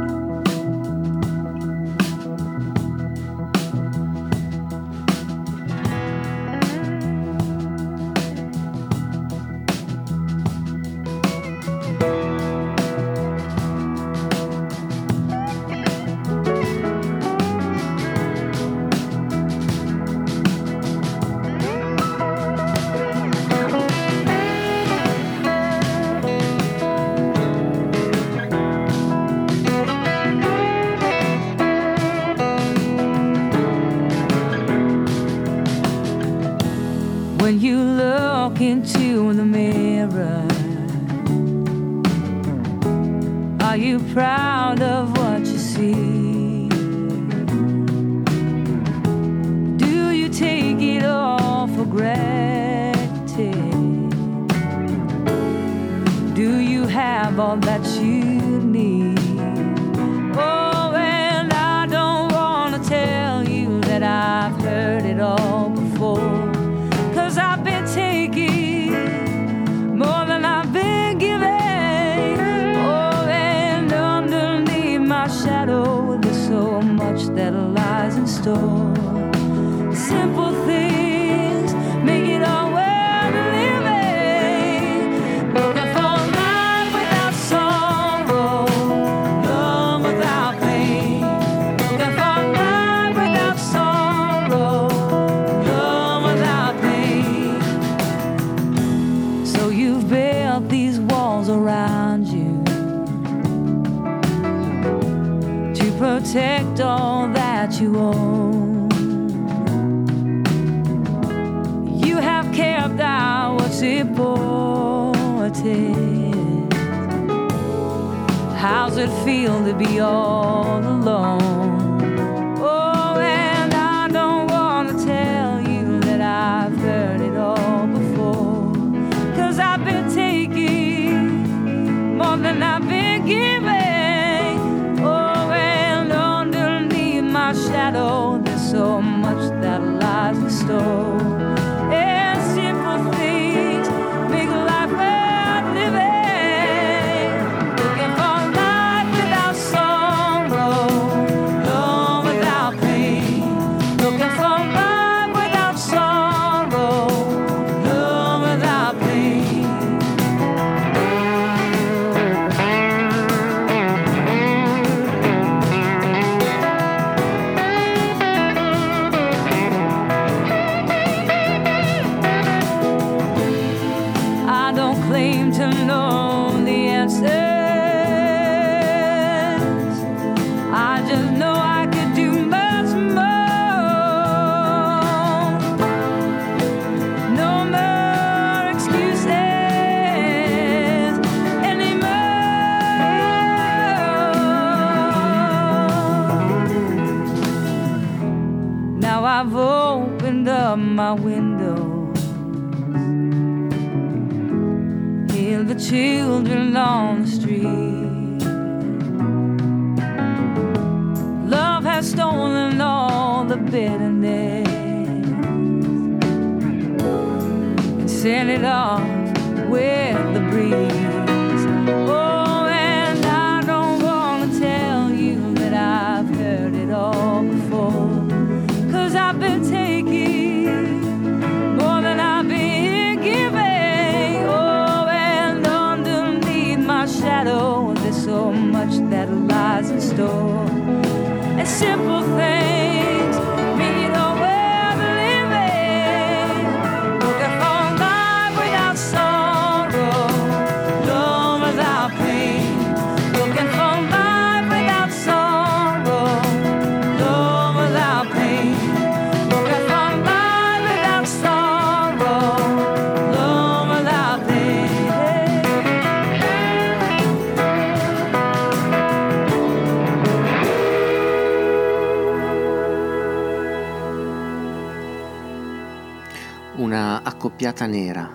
Arrabbiata 277.67 277.87
Nera. 277.87 278.31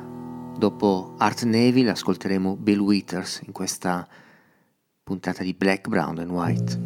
Dopo 0.58 1.16
Art 1.18 1.44
Neville 1.44 1.92
ascolteremo 1.92 2.58
Bill 2.58 2.80
Withers 2.80 3.42
in 3.46 3.54
questa 3.54 4.06
puntata 5.04 5.42
di 5.42 5.54
Black, 5.54 5.88
Brown 5.88 6.18
and 6.20 6.32
White. 6.32 6.80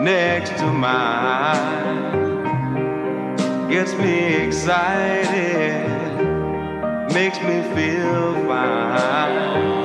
next 0.00 0.56
to 0.58 0.72
mine 0.72 2.06
gets 3.68 3.94
me 3.94 4.46
excited, 4.46 5.84
makes 7.12 7.40
me 7.40 7.62
feel 7.74 8.34
fine. 8.46 9.77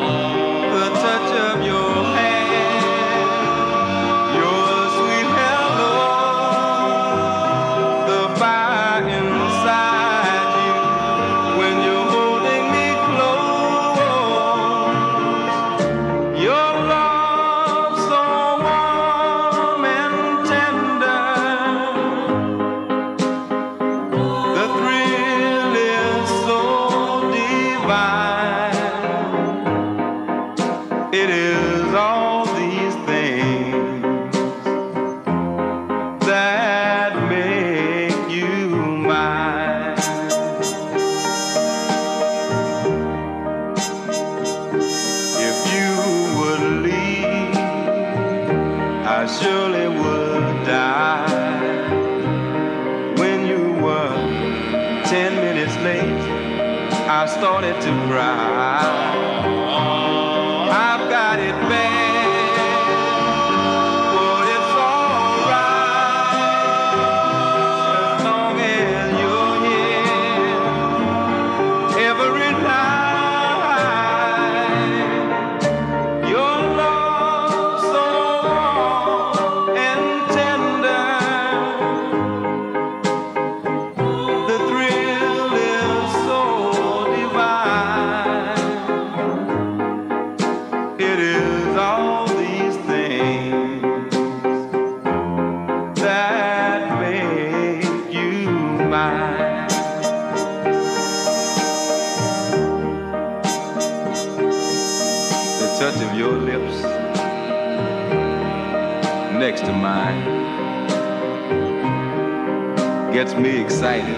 gets 113.14 113.36
me 113.36 113.62
excited, 113.62 114.18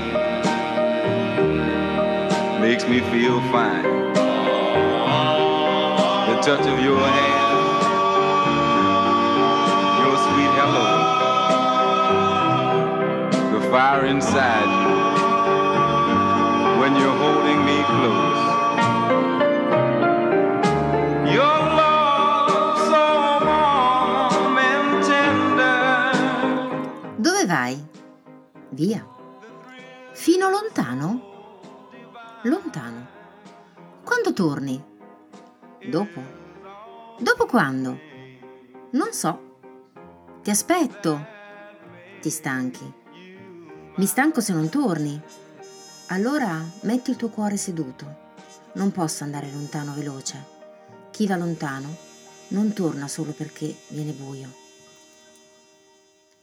makes 2.61 2.87
me 2.87 3.01
feel 3.11 3.41
fine. 3.51 3.83
The 6.29 6.39
touch 6.41 6.65
of 6.65 6.79
your 6.79 6.97
hand, 6.97 7.55
your 9.99 10.15
sweet 10.25 10.51
hello, 10.59 10.91
the 13.51 13.59
fire 13.69 14.05
inside 14.05 14.69
you 14.79 14.95
when 16.79 16.95
you're 16.95 17.17
holding 17.17 17.65
me 17.65 17.83
close. 17.83 18.54
via. 28.75 29.03
Fino 30.11 30.49
lontano? 30.49 31.61
Lontano. 32.43 33.07
Quando 34.03 34.33
torni? 34.33 34.83
Dopo. 35.89 36.21
Dopo 37.17 37.45
quando? 37.47 37.97
Non 38.91 39.13
so. 39.13 39.59
Ti 40.43 40.49
aspetto. 40.51 41.25
Ti 42.21 42.29
stanchi. 42.29 42.93
Mi 43.95 44.05
stanco 44.05 44.41
se 44.41 44.53
non 44.53 44.69
torni. 44.69 45.19
Allora 46.07 46.63
metti 46.81 47.09
il 47.09 47.15
tuo 47.15 47.29
cuore 47.29 47.57
seduto. 47.57 48.23
Non 48.73 48.91
posso 48.91 49.23
andare 49.23 49.49
lontano 49.51 49.93
veloce. 49.93 50.53
Chi 51.11 51.25
va 51.25 51.37
lontano 51.37 51.95
non 52.49 52.73
torna 52.73 53.07
solo 53.07 53.31
perché 53.31 53.73
viene 53.87 54.11
buio. 54.11 54.49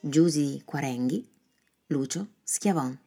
Giusi 0.00 0.62
Quarenghi 0.64 1.31
Lucio 1.92 2.26
Schiavon. 2.42 2.98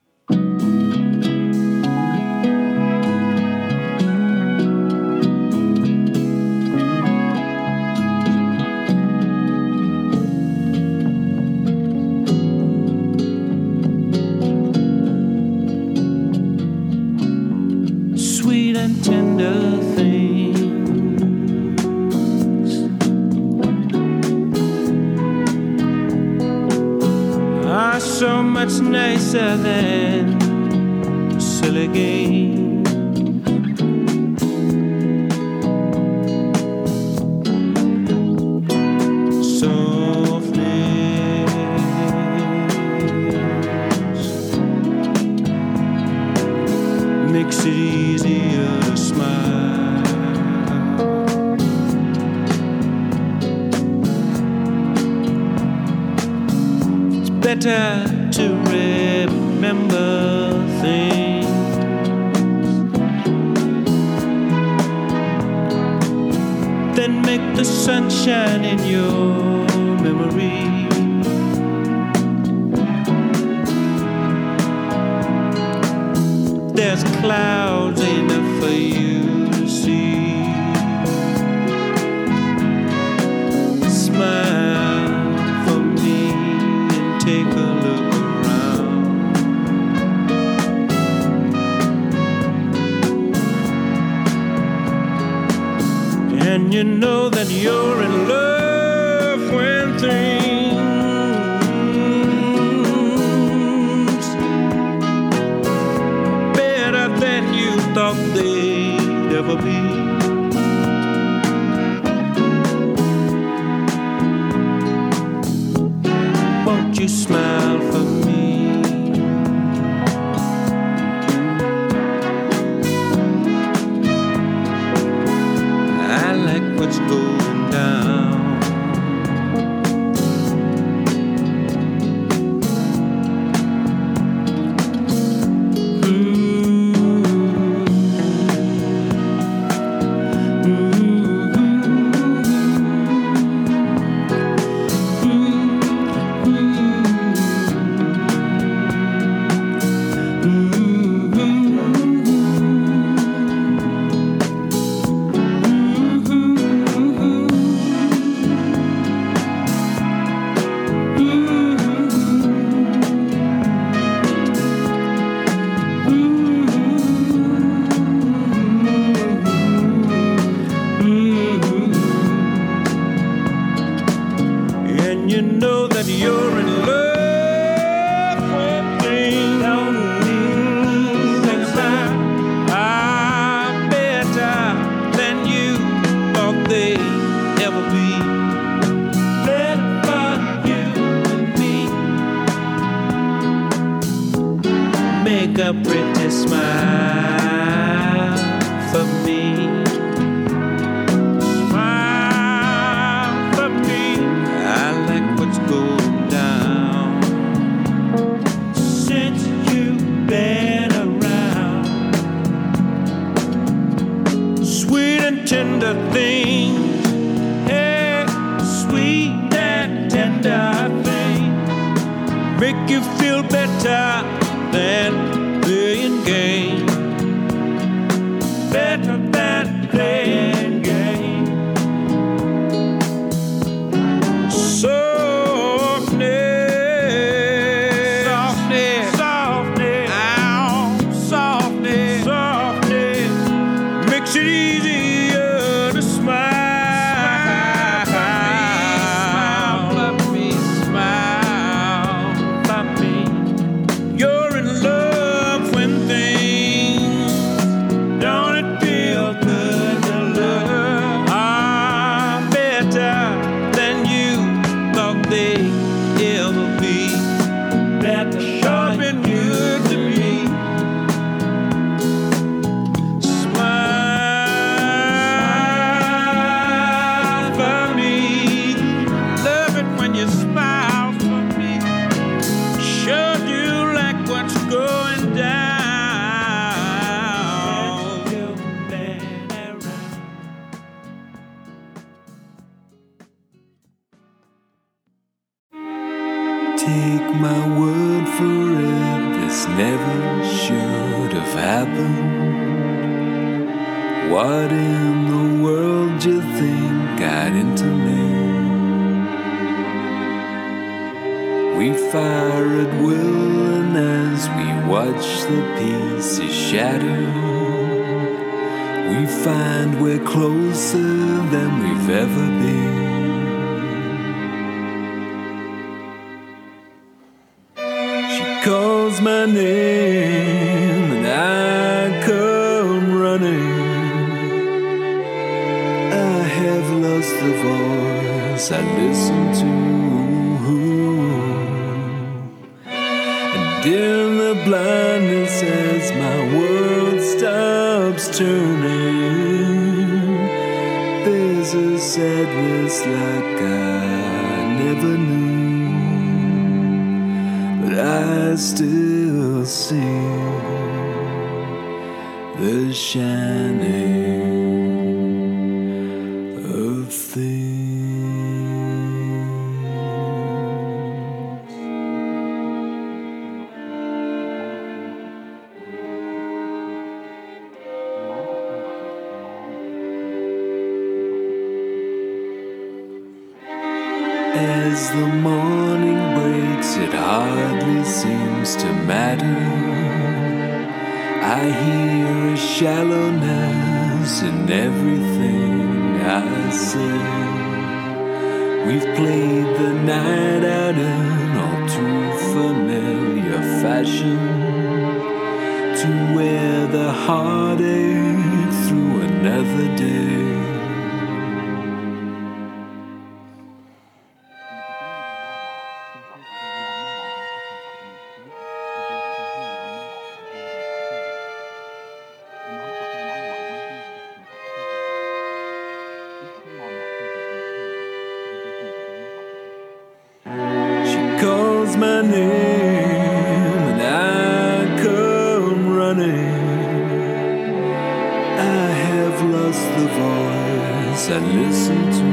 Voice 441.16 441.30
I 441.30 441.40
listen 441.40 442.12
to. 442.12 442.26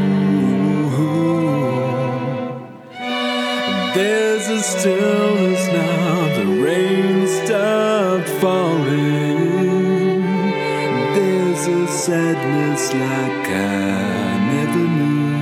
There's 3.95 4.49
a 4.49 4.63
stillness 4.63 5.67
now, 5.69 6.37
the 6.37 6.47
rain 6.65 7.27
stopped 7.27 8.29
falling. 8.41 9.43
There's 11.15 11.67
a 11.67 11.87
sadness 11.89 12.93
like 12.93 13.49
I 13.49 14.39
never 14.53 14.87
knew. 14.97 15.33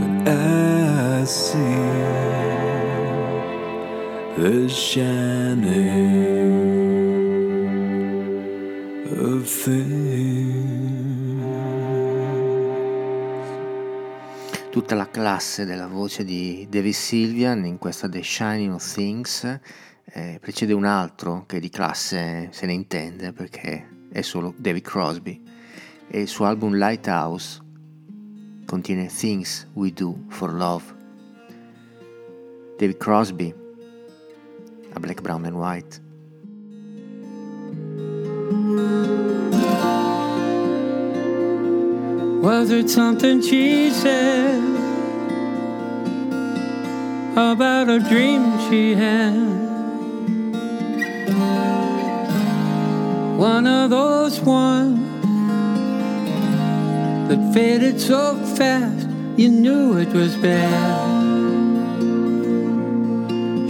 But 0.00 0.28
I 0.28 1.24
see 1.24 1.86
the 4.36 4.68
shining 4.68 6.12
of 9.06 9.48
Tutta 14.92 15.04
la 15.04 15.10
classe 15.10 15.64
della 15.64 15.86
voce 15.86 16.22
di 16.22 16.66
David 16.68 16.92
Sylvian 16.92 17.64
in 17.64 17.78
questa 17.78 18.10
The 18.10 18.22
Shining 18.22 18.74
of 18.74 18.92
Things 18.92 19.58
eh, 20.04 20.36
precede 20.38 20.74
un 20.74 20.84
altro 20.84 21.46
che 21.46 21.60
di 21.60 21.70
classe 21.70 22.50
se 22.52 22.66
ne 22.66 22.74
intende 22.74 23.32
perché 23.32 23.88
è 24.12 24.20
solo 24.20 24.52
David 24.54 24.82
Crosby 24.82 25.42
e 26.08 26.20
il 26.20 26.28
suo 26.28 26.44
album 26.44 26.74
Lighthouse 26.74 27.62
contiene 28.66 29.06
Things 29.06 29.66
We 29.72 29.94
Do 29.94 30.26
for 30.28 30.52
Love. 30.52 30.84
David 32.76 32.98
Crosby 32.98 33.54
a 34.92 35.00
Black, 35.00 35.22
Brown 35.22 35.46
and 35.46 35.56
White. 35.56 36.00
Was 42.42 42.70
it 42.70 42.90
something 42.90 43.40
she 43.40 43.90
said 43.90 44.71
about 47.32 47.88
a 47.88 47.98
dream 47.98 48.58
she 48.68 48.94
had? 48.94 49.32
One 53.38 53.66
of 53.66 53.88
those 53.88 54.38
ones 54.40 55.00
that 57.28 57.54
faded 57.54 57.98
so 57.98 58.36
fast 58.56 59.08
you 59.36 59.48
knew 59.48 59.96
it 59.96 60.12
was 60.12 60.36
bad. 60.36 61.22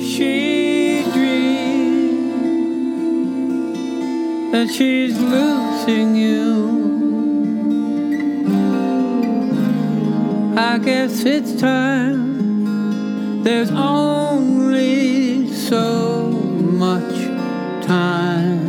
She 0.01 1.05
dreamed 1.13 2.33
that 4.53 4.69
she's 4.69 5.17
losing 5.17 6.17
you. 6.17 6.83
I 10.57 10.79
guess 10.79 11.25
it's 11.25 11.55
time. 11.61 12.32
There's 13.43 13.73
only 13.73 15.49
so 15.53 16.31
much 16.31 17.13
time 17.85 18.63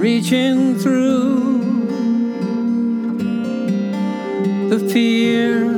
reaching 0.00 0.78
through 0.78 1.58
the 4.70 4.78
fear 4.90 5.74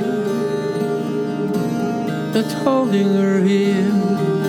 that's 2.33 2.53
holding 2.53 3.15
her 3.15 3.43
here. 3.43 4.40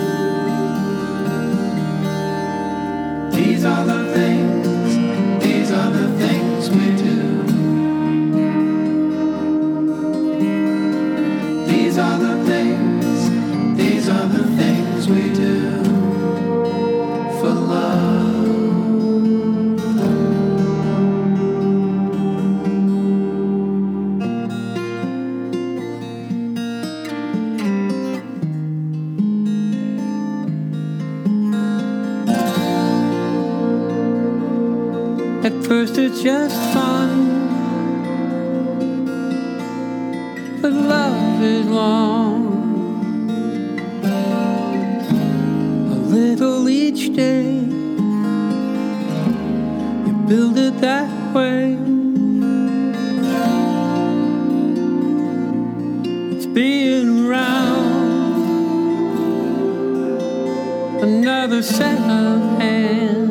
Another 61.62 61.76
set 61.76 61.98
of 62.10 62.58
hands. 62.60 63.30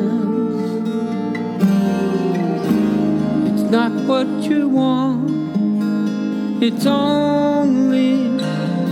It's 3.50 3.70
not 3.70 3.92
what 4.06 4.26
you 4.48 4.68
want, 4.68 5.30
it's 6.62 6.86
only 6.86 8.38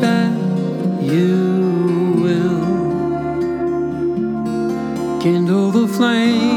that 0.00 0.36
you 1.02 2.14
will 2.22 2.60
kindle 5.20 5.70
the 5.70 5.88
flame. 5.88 6.49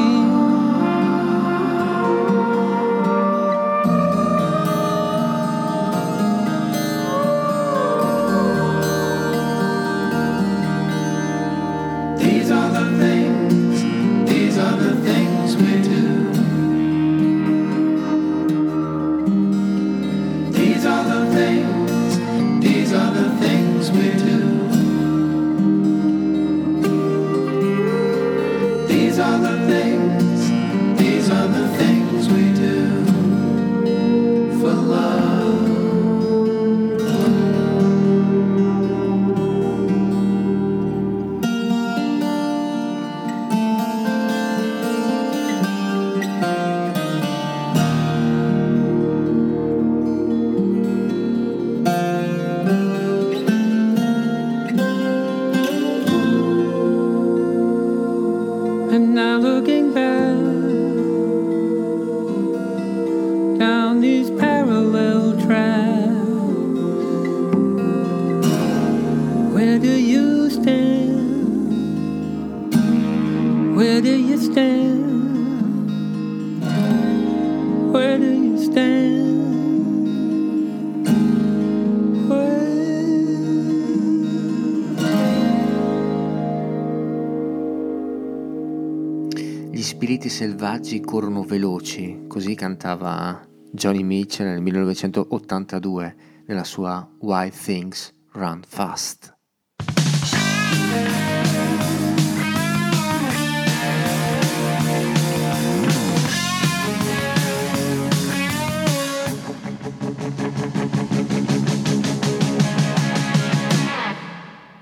selvaggi 90.64 91.02
corrono 91.02 91.44
veloci, 91.44 92.24
così 92.26 92.56
cantava 92.56 93.46
Johnny 93.70 94.02
Mitchell 94.02 94.48
nel 94.48 94.62
1982 94.62 96.16
nella 96.46 96.64
sua 96.64 97.06
Why 97.20 97.50
Things 97.50 98.14
Run 98.32 98.62
Fast. 98.66 99.36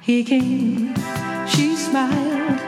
He 0.01 0.21
came, 0.23 0.93
she 1.47 1.75
smiled, 1.75 2.59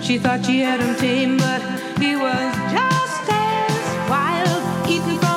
she 0.00 0.18
thought 0.18 0.44
she 0.44 0.64
had 0.64 0.80
him 0.80 0.96
tame, 0.96 1.36
but 1.36 1.77
he 2.00 2.14
was 2.14 2.54
just 2.70 3.28
as 3.28 4.08
wild, 4.08 4.88
eating 4.88 5.27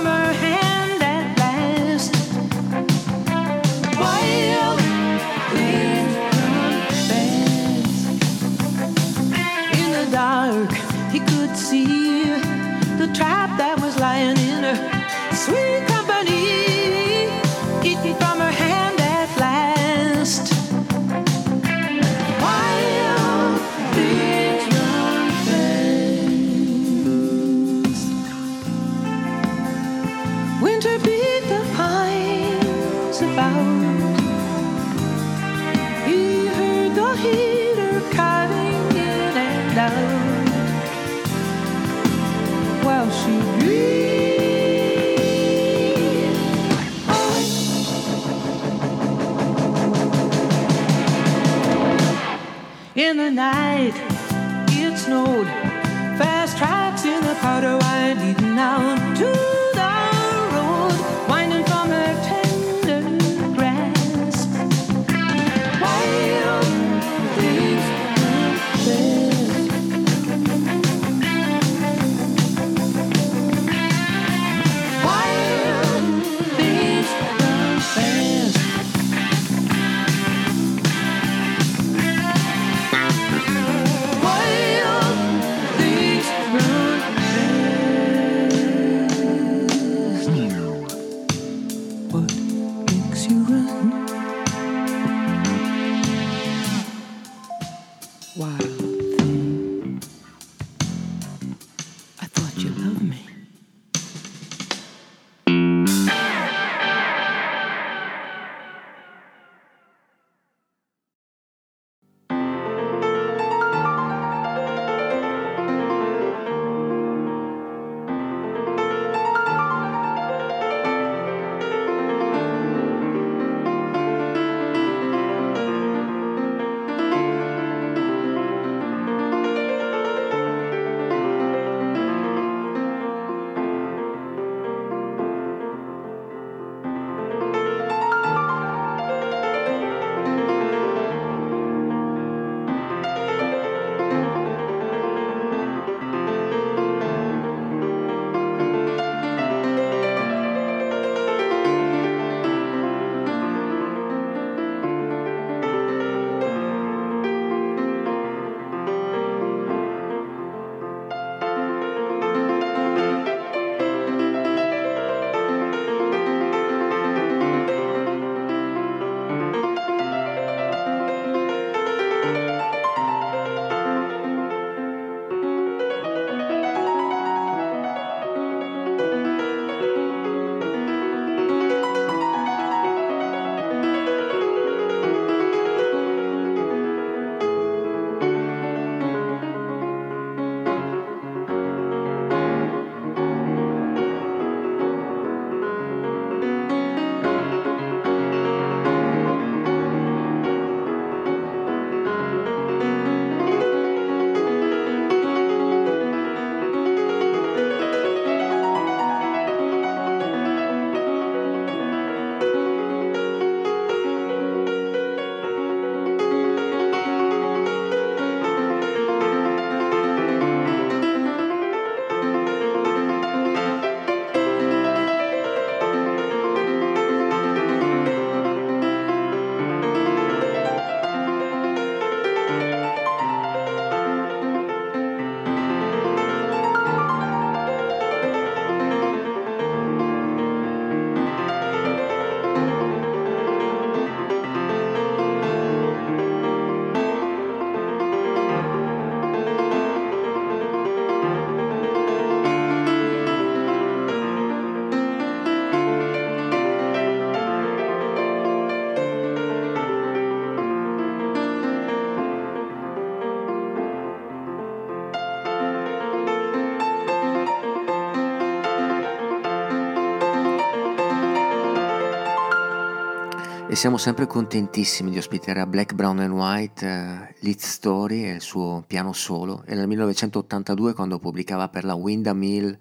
siamo 273.81 273.97
sempre 273.97 274.27
contentissimi 274.27 275.09
di 275.09 275.17
ospitare 275.17 275.59
a 275.59 275.65
Black, 275.65 275.95
Brown 275.95 276.19
and 276.19 276.33
White 276.33 276.85
eh, 276.85 277.35
Lead 277.39 277.57
Story 277.57 278.25
e 278.25 278.33
il 278.33 278.41
suo 278.41 278.83
piano 278.85 279.11
solo. 279.11 279.63
Era 279.65 279.77
nel 279.77 279.87
1982 279.87 280.93
quando 280.93 281.17
pubblicava 281.17 281.67
per 281.67 281.85
la 281.85 281.95
Windamill 281.95 282.77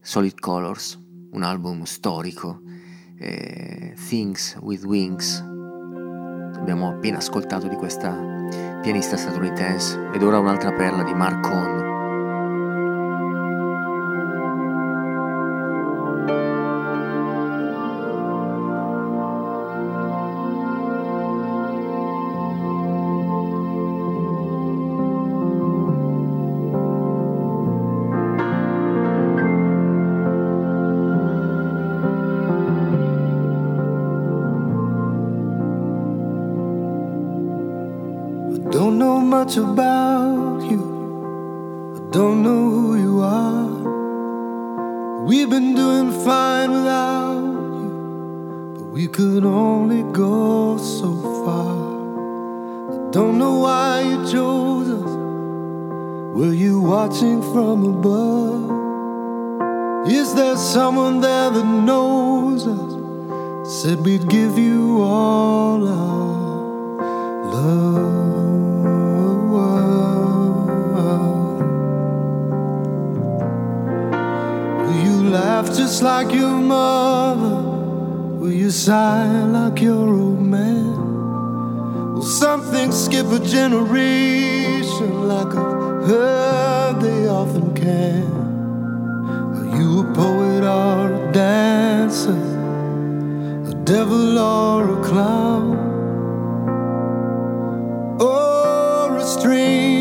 Solid 0.00 0.40
Colors, 0.40 1.00
un 1.30 1.44
album 1.44 1.84
storico, 1.84 2.62
eh, 3.16 3.94
Things 4.08 4.58
with 4.60 4.82
Wings. 4.82 5.38
abbiamo 6.56 6.88
appena 6.88 7.18
ascoltato 7.18 7.68
di 7.68 7.76
questa 7.76 8.10
pianista 8.82 9.16
statunitense 9.16 10.10
ed 10.12 10.24
ora 10.24 10.40
un'altra 10.40 10.72
perla 10.72 11.04
di 11.04 11.14
Mark 11.14 11.42
laugh 75.68 75.76
just 75.76 76.02
like 76.02 76.32
your 76.32 76.58
mother? 76.58 77.62
Will 78.38 78.52
you 78.52 78.70
sigh 78.70 79.44
like 79.44 79.80
your 79.80 80.08
old 80.08 80.40
man? 80.40 82.14
Will 82.14 82.22
something 82.22 82.92
skip 82.92 83.26
a 83.26 83.38
generation 83.38 85.28
like 85.28 85.54
I've 85.54 86.06
heard 86.08 87.00
they 87.00 87.28
often 87.28 87.74
can? 87.74 88.26
Are 89.56 89.78
you 89.78 90.00
a 90.00 90.14
poet 90.14 90.64
or 90.64 91.12
a 91.14 91.32
dancer? 91.32 92.40
A 93.70 93.74
devil 93.84 94.38
or 94.38 95.00
a 95.00 95.04
clown? 95.04 95.76
Or 98.20 99.16
a 99.16 99.24
strange 99.24 99.97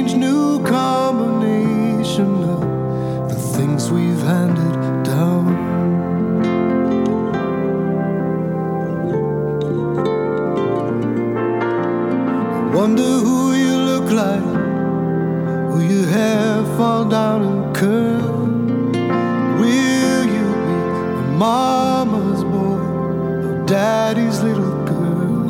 daddy's 23.68 24.42
little 24.42 24.86
girl? 24.86 25.44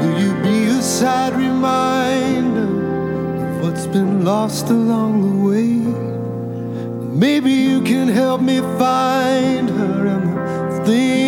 Will 0.00 0.18
you 0.20 0.34
be 0.42 0.64
a 0.66 0.82
sad 0.82 1.34
reminder 1.36 2.66
of 3.46 3.62
what's 3.62 3.86
been 3.86 4.24
lost 4.24 4.70
along 4.70 5.12
the 5.22 5.36
way? 5.48 5.74
Maybe 7.16 7.52
you 7.52 7.80
can 7.82 8.08
help 8.08 8.40
me 8.40 8.58
find 8.76 9.70
her 9.70 10.06
and 10.06 10.36
the 10.36 10.84
things 10.84 11.23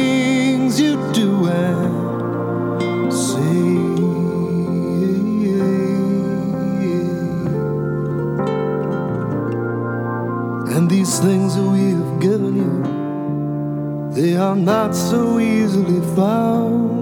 they 14.16 14.34
are 14.34 14.56
not 14.56 14.94
so 14.94 15.38
easily 15.38 16.00
found. 16.16 16.96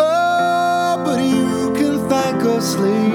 Oh, 0.00 1.02
but 1.04 1.20
you 1.20 1.74
can 1.78 2.08
thank 2.08 2.42
us 2.44 2.74
later 2.76 3.09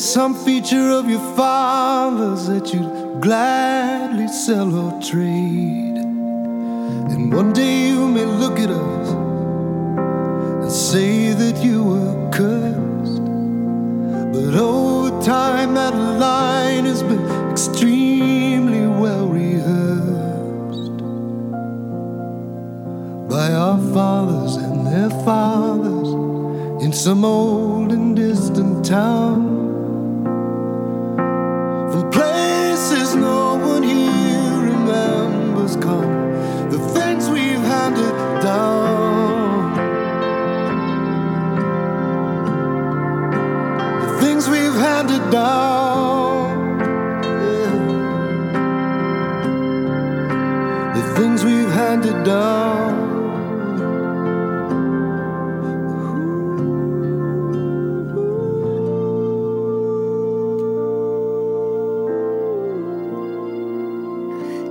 Some 0.00 0.34
feature 0.34 0.88
of 0.92 1.10
your 1.10 1.20
father's 1.36 2.46
that 2.46 2.72
you'd 2.72 3.20
gladly 3.20 4.28
sell 4.28 4.74
or 4.74 4.98
trade. 5.02 5.98
And 7.12 7.30
one 7.30 7.52
day 7.52 7.90
you 7.90 8.08
may 8.08 8.24
look 8.24 8.58
at 8.58 8.70
us 8.70 9.08
and 10.62 10.72
say 10.72 11.34
that 11.34 11.62
you 11.62 11.84
were 11.84 12.30
cursed. 12.30 13.22
But 14.32 14.58
over 14.58 15.22
time, 15.22 15.74
that 15.74 15.94
line 15.94 16.86
has 16.86 17.02
been 17.02 17.50
extremely 17.50 18.86
well 18.86 19.28
rehearsed 19.28 20.96
by 23.28 23.52
our 23.52 23.78
fathers 23.92 24.56
and 24.56 24.86
their 24.86 25.10
fathers 25.26 26.08
in 26.82 26.90
some 26.90 27.22
old 27.22 27.92
and 27.92 28.16
distant 28.16 28.82
town. 28.82 29.59
From 31.90 32.08
places 32.10 33.16
no 33.16 33.56
one 33.56 33.82
here 33.82 34.60
remembers 34.72 35.74
come 35.76 36.70
the 36.70 36.78
things 36.94 37.28
we've 37.28 37.58
handed 37.58 38.14
down. 38.40 39.74
The 44.02 44.10
things 44.20 44.48
we've 44.48 44.74
handed 44.74 45.30
down. 45.32 46.78
Yeah. 47.24 47.74
The 50.94 51.02
things 51.16 51.44
we've 51.44 51.72
handed 51.72 52.24
down. 52.24 53.09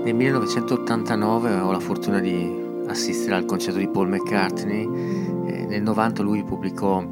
Nel 0.10 0.18
1989 0.18 1.60
ho 1.60 1.72
la 1.72 1.80
fortuna 1.80 2.20
di 2.20 2.52
assistere 2.88 3.36
al 3.36 3.46
concerto 3.46 3.78
di 3.78 3.88
Paul 3.88 4.10
McCartney. 4.10 4.88
Nel 4.88 5.84
90 5.84 6.24
lui 6.24 6.44
pubblicò 6.44 7.08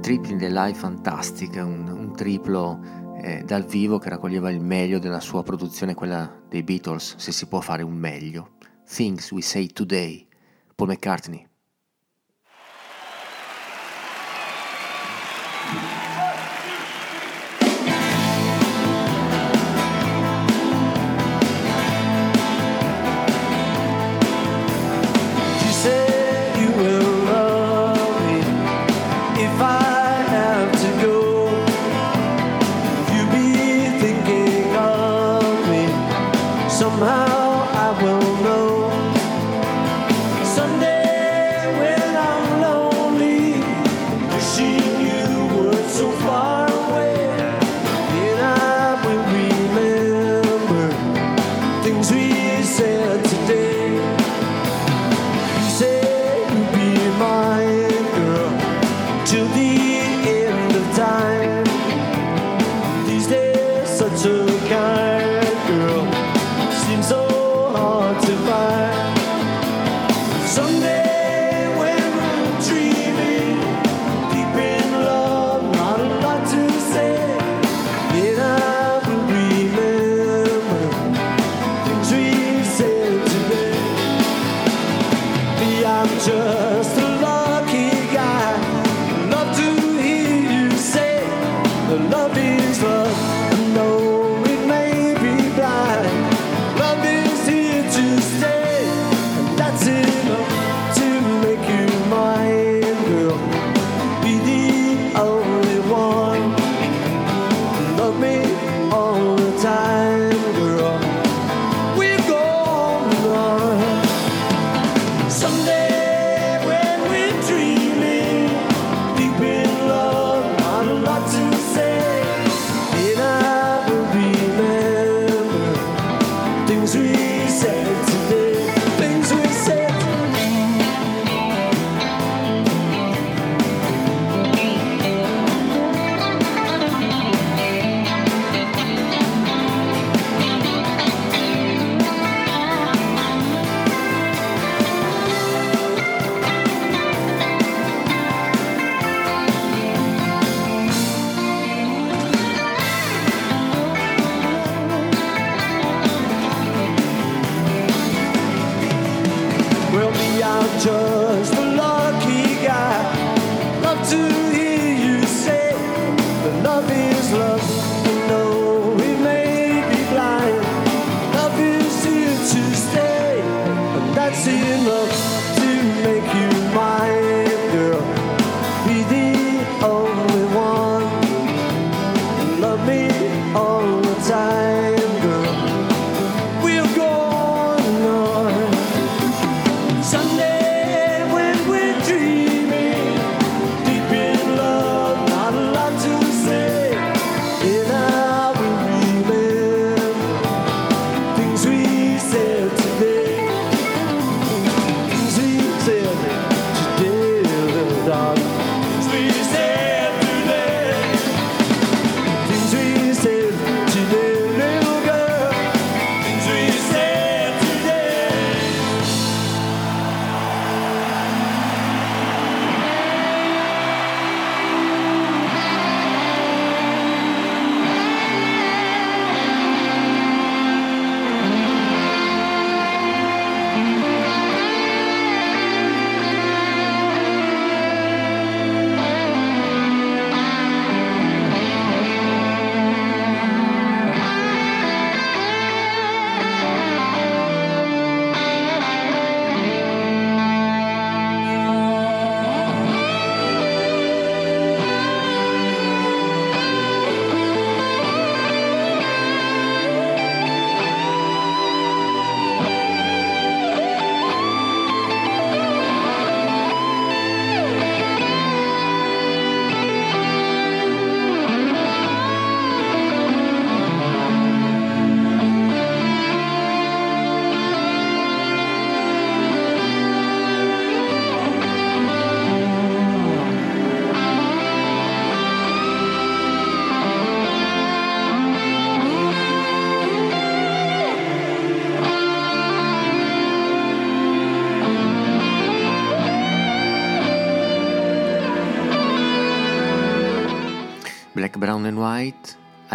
Tripling 0.00 0.40
the 0.40 0.48
Life 0.48 0.78
Fantastic, 0.78 1.52
un, 1.56 1.86
un 1.86 2.16
triplo 2.16 2.80
eh, 3.20 3.42
dal 3.44 3.66
vivo 3.66 3.98
che 3.98 4.08
raccoglieva 4.08 4.50
il 4.50 4.62
meglio 4.62 4.98
della 4.98 5.20
sua 5.20 5.42
produzione, 5.42 5.92
quella 5.92 6.34
dei 6.48 6.62
Beatles, 6.62 7.16
se 7.16 7.30
si 7.30 7.46
può 7.46 7.60
fare 7.60 7.82
un 7.82 7.92
meglio. 7.92 8.52
Things 8.90 9.30
We 9.32 9.42
Say 9.42 9.66
Today, 9.66 10.26
Paul 10.74 10.88
McCartney. 10.88 11.49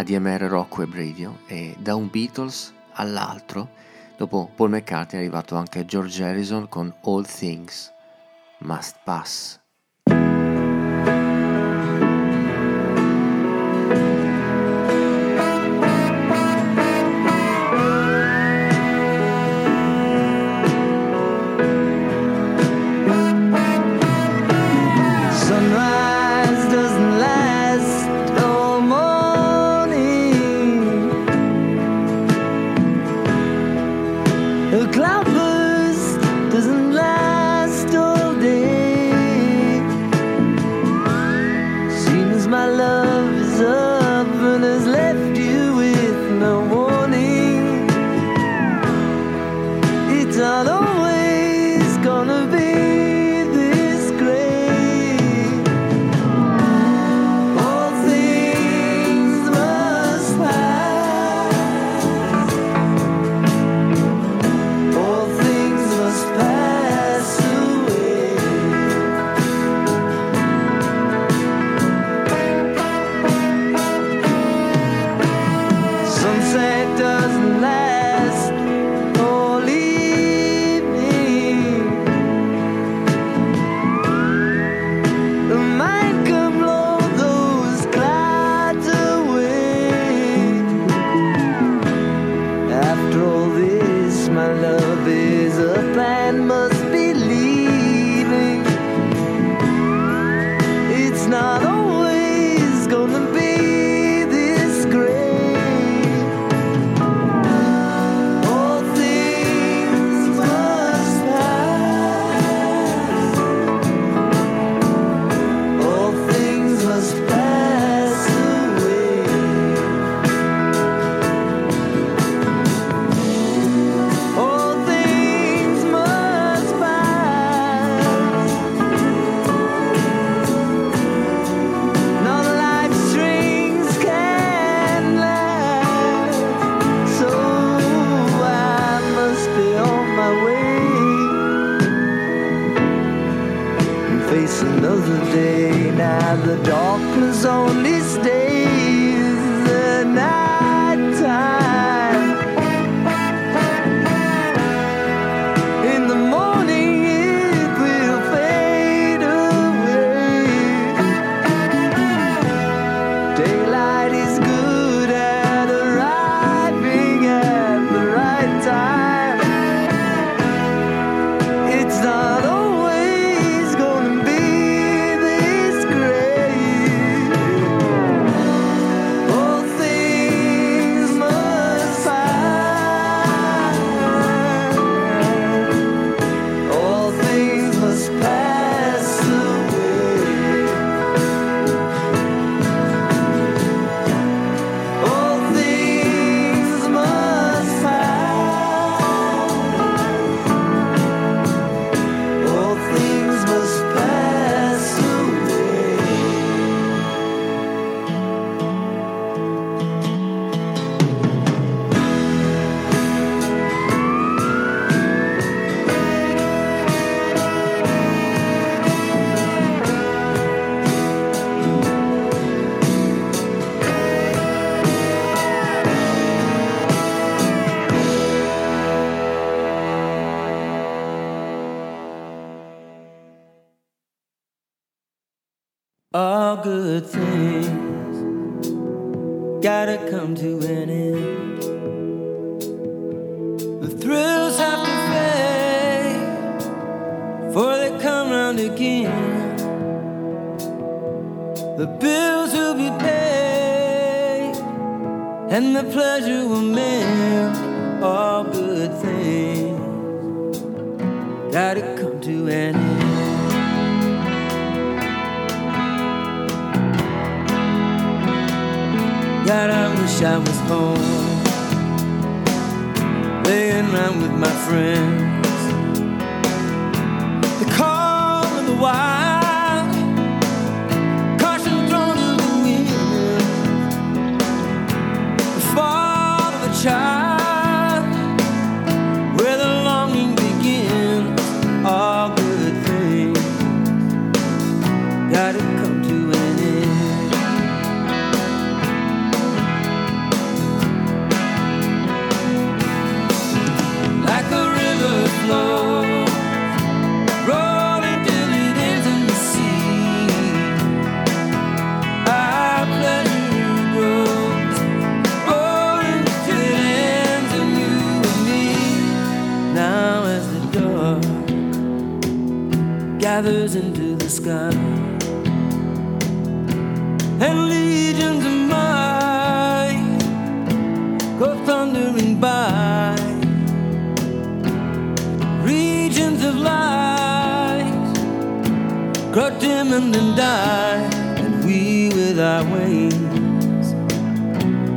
ADMR 0.06 0.42
Rocco 0.42 0.82
e 0.82 0.86
Bradio 0.86 1.40
e 1.48 1.74
da 1.80 1.96
un 1.96 2.08
Beatles 2.08 2.72
all'altro, 2.92 3.70
dopo 4.16 4.48
Paul 4.54 4.70
McCartney 4.70 5.20
è 5.20 5.24
arrivato 5.24 5.56
anche 5.56 5.84
George 5.84 6.22
Harrison 6.22 6.68
con 6.68 6.94
All 7.02 7.26
Things 7.26 7.92
Must 8.58 8.98
Pass. 9.02 9.65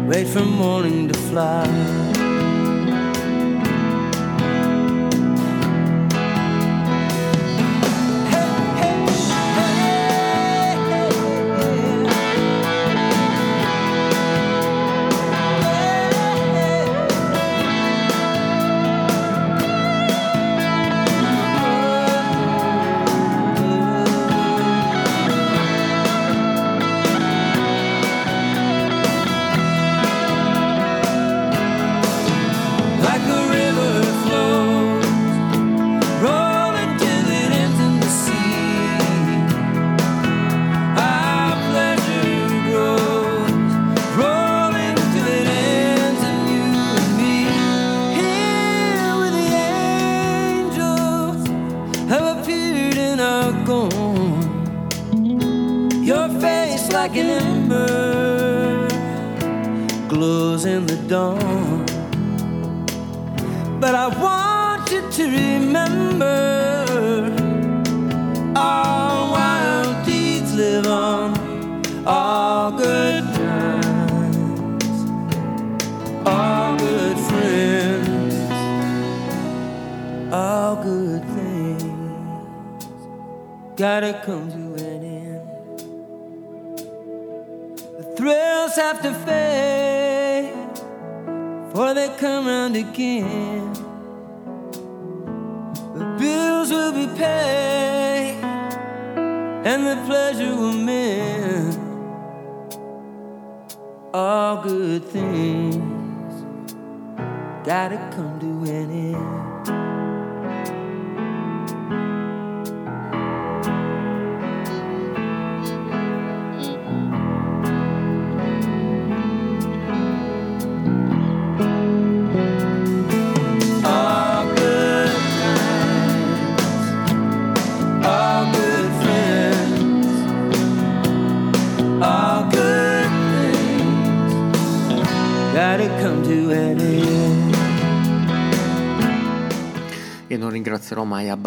wait 0.08 0.28
for 0.28 0.46
morning 0.46 1.08
to 1.08 1.14
fly. 1.14 2.09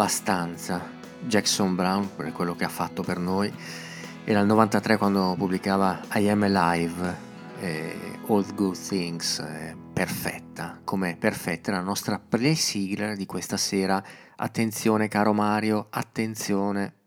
abbastanza 0.03 0.85
Jackson 1.21 1.75
Brown 1.75 2.13
per 2.13 2.33
quello 2.33 2.57
che 2.57 2.65
ha 2.65 2.69
fatto 2.69 3.03
per 3.03 3.19
noi. 3.19 3.49
Era 4.25 4.41
il 4.41 4.47
93 4.47 4.97
quando 4.97 5.33
pubblicava 5.37 6.01
I 6.15 6.27
Am 6.27 6.43
Alive, 6.43 7.15
eh, 7.61 8.19
All 8.27 8.53
Good 8.53 8.77
Things, 8.85 9.39
eh, 9.39 9.77
perfetta, 9.93 10.81
come 10.83 11.15
perfetta 11.17 11.71
la 11.71 11.79
nostra 11.79 12.19
presigla 12.19 13.15
di 13.15 13.25
questa 13.25 13.55
sera. 13.55 14.03
Attenzione 14.35 15.07
caro 15.07 15.31
Mario, 15.31 15.87
attenzione 15.89 17.02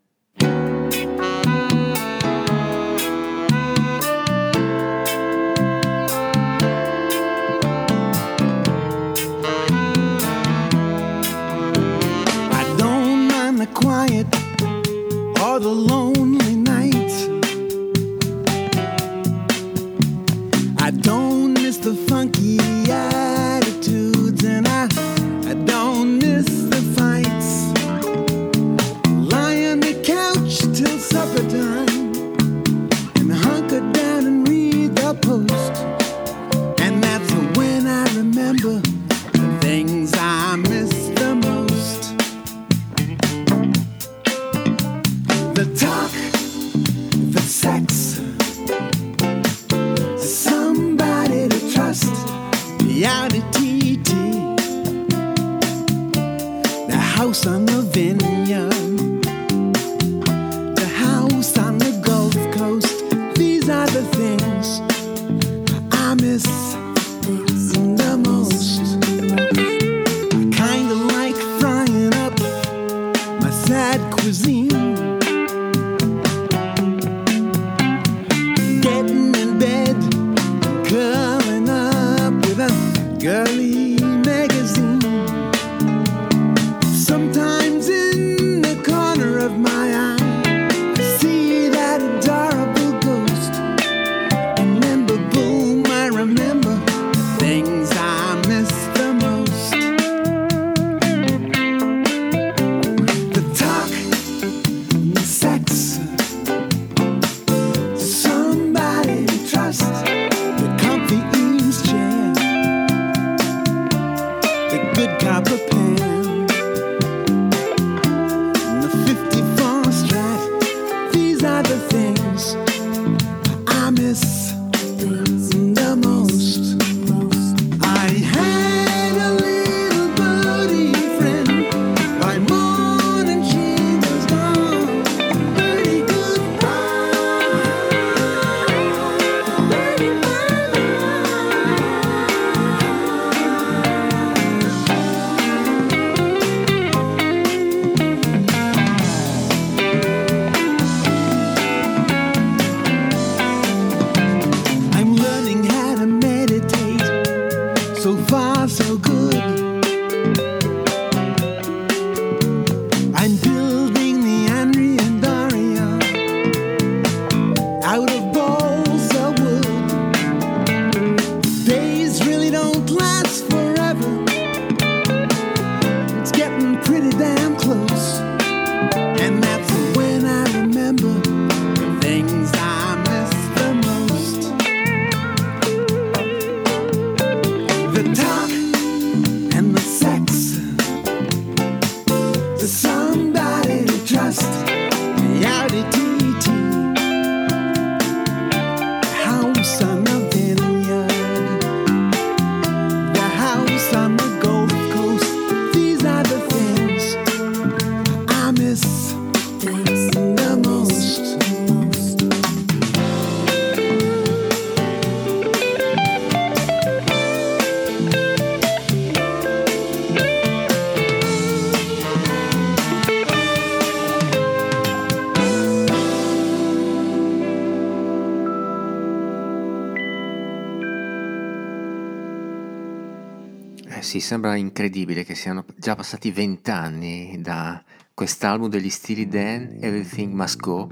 sembra 234.27 234.57
incredibile 234.57 235.23
che 235.23 235.36
siano 235.36 235.65
già 235.77 235.94
passati 235.94 236.32
vent'anni 236.32 237.39
da 237.40 237.81
quest'album 238.12 238.69
degli 238.69 238.90
stili 238.90 239.28
Dan, 239.28 239.78
Everything 239.81 240.32
Must 240.32 240.59
Go. 240.59 240.89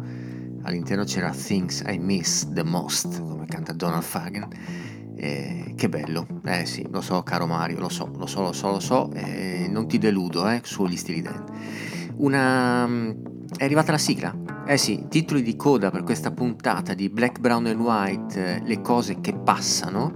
All'interno 0.62 1.02
c'era 1.02 1.30
Things 1.30 1.82
I 1.84 1.98
Miss 1.98 2.48
the 2.52 2.62
Most, 2.62 3.20
come 3.20 3.44
canta 3.46 3.72
Donald 3.72 4.04
Fagan. 4.04 4.46
Eh, 5.16 5.74
che 5.76 5.88
bello, 5.88 6.28
eh 6.44 6.64
sì, 6.64 6.86
lo 6.88 7.00
so 7.00 7.24
caro 7.24 7.46
Mario, 7.46 7.80
lo 7.80 7.88
so, 7.88 8.08
lo 8.16 8.26
so, 8.26 8.40
lo 8.40 8.52
so, 8.52 8.70
lo 8.70 8.78
so, 8.78 9.10
eh, 9.12 9.66
non 9.68 9.88
ti 9.88 9.98
deludo 9.98 10.48
eh, 10.48 10.60
sugli 10.62 10.96
stili 10.96 11.20
Dan. 11.20 11.44
Una... 12.18 12.86
è 13.56 13.64
arrivata 13.64 13.90
la 13.90 13.98
sigla? 13.98 14.64
Eh 14.64 14.76
sì, 14.76 15.06
titoli 15.08 15.42
di 15.42 15.56
coda 15.56 15.90
per 15.90 16.04
questa 16.04 16.30
puntata 16.30 16.94
di 16.94 17.08
Black, 17.08 17.40
Brown 17.40 17.66
and 17.66 17.80
White, 17.80 18.54
eh, 18.54 18.62
le 18.64 18.80
cose 18.80 19.20
che 19.20 19.34
passano. 19.34 20.14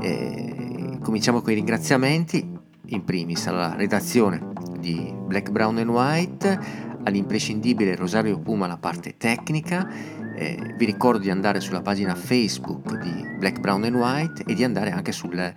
Eh, 0.00 0.63
cominciamo 1.04 1.42
con 1.42 1.52
i 1.52 1.56
ringraziamenti, 1.56 2.50
in 2.86 3.04
primis 3.04 3.46
alla 3.46 3.74
redazione 3.74 4.52
di 4.78 5.14
Black, 5.14 5.50
Brown 5.50 5.76
and 5.76 5.90
White, 5.90 6.58
all'imprescindibile 7.04 7.94
Rosario 7.94 8.40
Puma 8.40 8.66
la 8.66 8.78
parte 8.78 9.16
tecnica. 9.18 9.86
Eh, 10.34 10.74
vi 10.76 10.84
ricordo 10.86 11.18
di 11.18 11.30
andare 11.30 11.60
sulla 11.60 11.82
pagina 11.82 12.14
Facebook 12.14 12.98
di 12.98 13.36
Black, 13.38 13.60
Brown 13.60 13.84
and 13.84 13.94
White 13.94 14.44
e 14.46 14.54
di 14.54 14.64
andare 14.64 14.90
anche 14.90 15.12
sul 15.12 15.52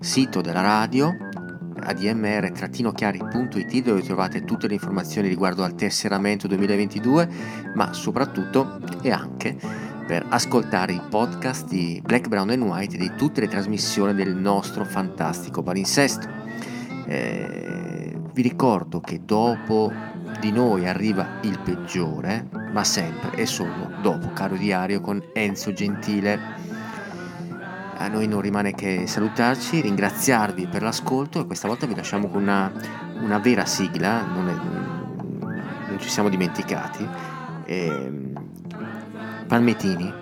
sito 0.00 0.40
della 0.40 0.62
radio 0.62 1.14
admr-chiari.it 1.78 3.82
dove 3.82 4.02
trovate 4.02 4.44
tutte 4.44 4.66
le 4.66 4.74
informazioni 4.74 5.28
riguardo 5.28 5.62
al 5.62 5.74
tesseramento 5.74 6.48
2022 6.48 7.28
ma 7.74 7.92
soprattutto 7.92 8.80
e 9.02 9.12
anche 9.12 9.58
per 10.06 10.24
ascoltare 10.28 10.92
i 10.92 11.00
podcast 11.10 11.66
di 11.66 12.00
Black, 12.04 12.28
Brown 12.28 12.50
and 12.50 12.62
White 12.62 12.94
e 12.94 12.98
di 12.98 13.12
tutte 13.16 13.40
le 13.40 13.48
trasmissioni 13.48 14.14
del 14.14 14.36
nostro 14.36 14.84
fantastico 14.84 15.62
palinsesto. 15.62 16.28
Eh, 17.06 18.16
vi 18.32 18.42
ricordo 18.42 19.00
che 19.00 19.22
dopo 19.24 19.92
di 20.40 20.52
noi 20.52 20.86
arriva 20.86 21.38
il 21.42 21.58
peggiore, 21.58 22.48
ma 22.72 22.84
sempre 22.84 23.32
e 23.36 23.46
solo 23.46 23.90
dopo 24.00 24.30
Caro 24.32 24.56
Diario 24.56 25.00
con 25.00 25.20
Enzo 25.32 25.72
Gentile. 25.72 26.38
A 27.98 28.06
noi 28.08 28.28
non 28.28 28.40
rimane 28.40 28.74
che 28.74 29.06
salutarci, 29.06 29.80
ringraziarvi 29.80 30.68
per 30.68 30.82
l'ascolto 30.82 31.40
e 31.40 31.46
questa 31.46 31.66
volta 31.66 31.86
vi 31.86 31.96
lasciamo 31.96 32.28
con 32.28 32.42
una, 32.42 32.70
una 33.20 33.38
vera 33.38 33.64
sigla, 33.64 34.22
non, 34.22 34.48
è- 34.48 35.88
non 35.88 35.98
ci 35.98 36.08
siamo 36.08 36.28
dimenticati. 36.28 37.08
Ehm, 37.64 38.35
Palmetini, 39.46 40.12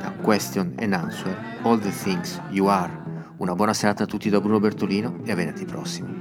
da 0.00 0.12
Question 0.22 0.74
and 0.78 0.94
Answer, 0.94 1.36
All 1.62 1.78
the 1.78 1.90
Things 1.90 2.40
You 2.50 2.66
Are. 2.68 2.92
Una 3.38 3.54
buona 3.54 3.74
serata 3.74 4.04
a 4.04 4.06
tutti 4.06 4.30
da 4.30 4.40
Bruno 4.40 4.60
Bertolino 4.60 5.20
e 5.24 5.32
a 5.32 5.34
venerdì 5.34 5.64
prossimo. 5.64 6.20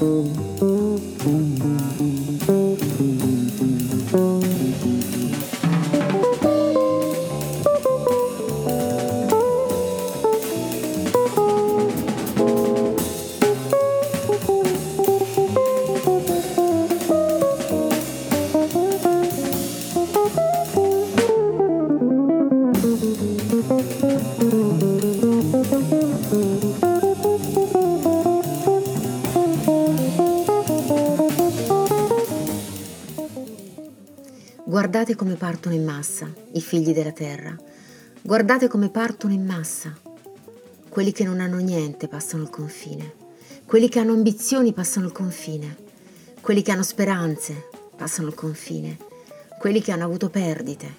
Boom, 0.00 1.58
boom. 2.46 2.69
Massa 36.00 36.32
i 36.52 36.62
figli 36.62 36.94
della 36.94 37.12
terra. 37.12 37.54
Guardate 38.22 38.68
come 38.68 38.88
partono 38.88 39.34
in 39.34 39.44
massa. 39.44 39.94
Quelli 40.88 41.12
che 41.12 41.24
non 41.24 41.40
hanno 41.40 41.58
niente 41.58 42.08
passano 42.08 42.42
il 42.42 42.48
confine. 42.48 43.12
Quelli 43.66 43.90
che 43.90 43.98
hanno 43.98 44.14
ambizioni 44.14 44.72
passano 44.72 45.06
il 45.06 45.12
confine. 45.12 45.76
Quelli 46.40 46.62
che 46.62 46.72
hanno 46.72 46.82
speranze 46.82 47.68
passano 47.94 48.28
il 48.28 48.34
confine. 48.34 48.96
Quelli 49.58 49.82
che 49.82 49.92
hanno 49.92 50.04
avuto 50.04 50.30
perdite. 50.30 50.96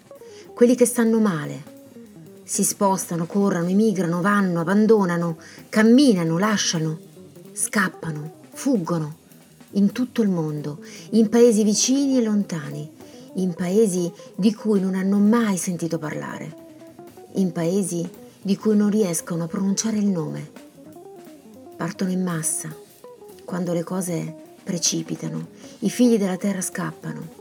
Quelli 0.53 0.75
che 0.75 0.85
stanno 0.85 1.19
male. 1.19 1.79
Si 2.43 2.63
spostano, 2.63 3.25
corrono, 3.25 3.69
emigrano, 3.69 4.21
vanno, 4.21 4.59
abbandonano, 4.59 5.37
camminano, 5.69 6.37
lasciano, 6.37 6.99
scappano, 7.53 8.33
fuggono 8.51 9.15
in 9.71 9.91
tutto 9.93 10.21
il 10.21 10.29
mondo, 10.29 10.79
in 11.11 11.27
paesi 11.29 11.63
vicini 11.63 12.17
e 12.17 12.21
lontani 12.21 12.99
in 13.35 13.53
paesi 13.53 14.11
di 14.35 14.53
cui 14.53 14.79
non 14.79 14.95
hanno 14.95 15.17
mai 15.17 15.57
sentito 15.57 15.97
parlare, 15.97 16.55
in 17.33 17.51
paesi 17.51 18.09
di 18.41 18.57
cui 18.57 18.75
non 18.75 18.89
riescono 18.89 19.43
a 19.43 19.47
pronunciare 19.47 19.97
il 19.97 20.07
nome. 20.07 20.49
Partono 21.77 22.11
in 22.11 22.23
massa, 22.23 22.75
quando 23.45 23.73
le 23.73 23.83
cose 23.83 24.35
precipitano, 24.63 25.47
i 25.79 25.89
figli 25.89 26.17
della 26.17 26.37
terra 26.37 26.61
scappano 26.61 27.39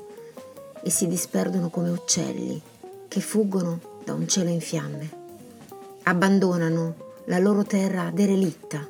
e 0.82 0.90
si 0.90 1.06
disperdono 1.08 1.68
come 1.68 1.90
uccelli 1.90 2.60
che 3.08 3.20
fuggono 3.20 3.80
da 4.04 4.14
un 4.14 4.28
cielo 4.28 4.50
in 4.50 4.60
fiamme. 4.60 5.18
Abbandonano 6.04 6.94
la 7.24 7.38
loro 7.38 7.64
terra 7.64 8.10
derelitta 8.12 8.86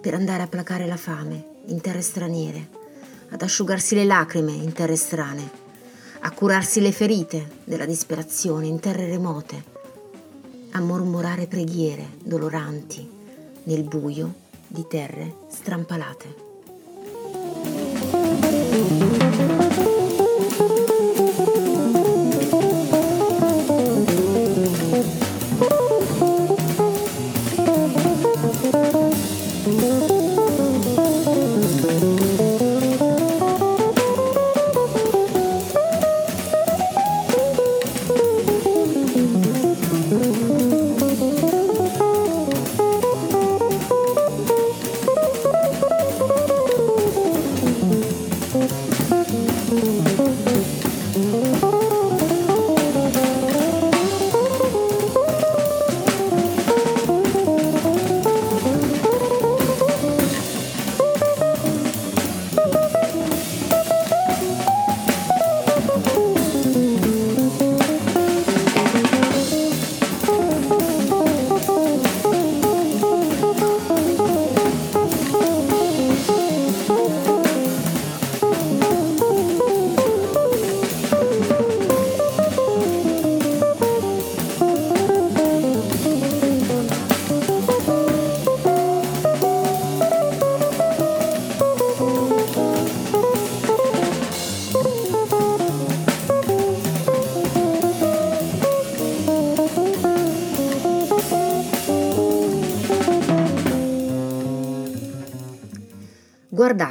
per 0.00 0.14
andare 0.14 0.42
a 0.42 0.48
placare 0.48 0.86
la 0.86 0.96
fame 0.96 1.56
in 1.66 1.80
terre 1.80 2.00
straniere, 2.00 2.68
ad 3.30 3.42
asciugarsi 3.42 3.94
le 3.94 4.04
lacrime 4.04 4.52
in 4.52 4.72
terre 4.72 4.96
strane 4.96 5.66
a 6.20 6.30
curarsi 6.32 6.80
le 6.80 6.92
ferite 6.92 7.60
della 7.64 7.86
disperazione 7.86 8.66
in 8.66 8.80
terre 8.80 9.06
remote, 9.06 9.64
a 10.72 10.80
mormorare 10.80 11.46
preghiere 11.46 12.10
doloranti 12.22 13.08
nel 13.64 13.82
buio 13.84 14.34
di 14.66 14.86
terre 14.88 15.34
strampalate. 15.50 16.46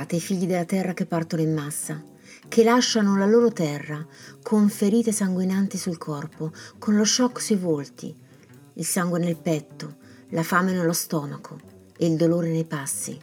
Guardate 0.07 0.15
i 0.15 0.37
figli 0.37 0.47
della 0.47 0.63
terra 0.63 0.93
che 0.93 1.05
partono 1.05 1.41
in 1.41 1.53
massa, 1.53 2.01
che 2.47 2.63
lasciano 2.63 3.17
la 3.17 3.25
loro 3.25 3.51
terra 3.51 4.05
con 4.41 4.69
ferite 4.69 5.11
sanguinanti 5.11 5.77
sul 5.77 5.97
corpo, 5.97 6.53
con 6.77 6.95
lo 6.95 7.03
shock 7.03 7.41
sui 7.41 7.57
volti, 7.57 8.15
il 8.75 8.85
sangue 8.85 9.19
nel 9.19 9.35
petto, 9.35 9.97
la 10.29 10.43
fame 10.43 10.71
nello 10.71 10.93
stomaco 10.93 11.59
e 11.97 12.05
il 12.05 12.15
dolore 12.15 12.49
nei 12.49 12.63
passi, 12.63 13.19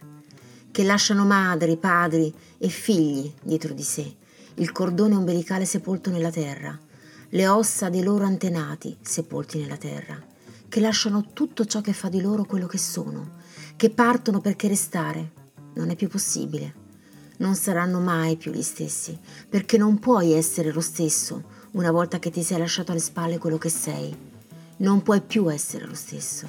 che 0.70 0.84
lasciano 0.84 1.24
madri, 1.24 1.78
padri 1.78 2.30
e 2.58 2.68
figli 2.68 3.32
dietro 3.42 3.72
di 3.72 3.82
sé, 3.82 4.16
il 4.56 4.70
cordone 4.70 5.14
ombelicale 5.14 5.64
sepolto 5.64 6.10
nella 6.10 6.30
terra, 6.30 6.78
le 7.30 7.48
ossa 7.48 7.88
dei 7.88 8.02
loro 8.02 8.24
antenati 8.24 8.94
sepolti 9.00 9.58
nella 9.58 9.78
terra, 9.78 10.22
che 10.68 10.80
lasciano 10.80 11.32
tutto 11.32 11.64
ciò 11.64 11.80
che 11.80 11.94
fa 11.94 12.10
di 12.10 12.20
loro 12.20 12.44
quello 12.44 12.66
che 12.66 12.78
sono, 12.78 13.36
che 13.74 13.88
partono 13.88 14.42
perché 14.42 14.68
restare 14.68 15.42
non 15.74 15.90
è 15.90 15.96
più 15.96 16.08
possibile. 16.08 16.82
Non 17.38 17.54
saranno 17.54 18.00
mai 18.00 18.36
più 18.36 18.52
gli 18.52 18.62
stessi, 18.62 19.18
perché 19.48 19.76
non 19.76 19.98
puoi 19.98 20.32
essere 20.32 20.72
lo 20.72 20.80
stesso 20.80 21.52
una 21.72 21.90
volta 21.90 22.18
che 22.18 22.30
ti 22.30 22.42
sei 22.42 22.58
lasciato 22.58 22.92
alle 22.92 23.00
spalle 23.00 23.38
quello 23.38 23.58
che 23.58 23.68
sei. 23.68 24.16
Non 24.78 25.02
puoi 25.02 25.20
più 25.20 25.52
essere 25.52 25.86
lo 25.86 25.94
stesso. 25.94 26.46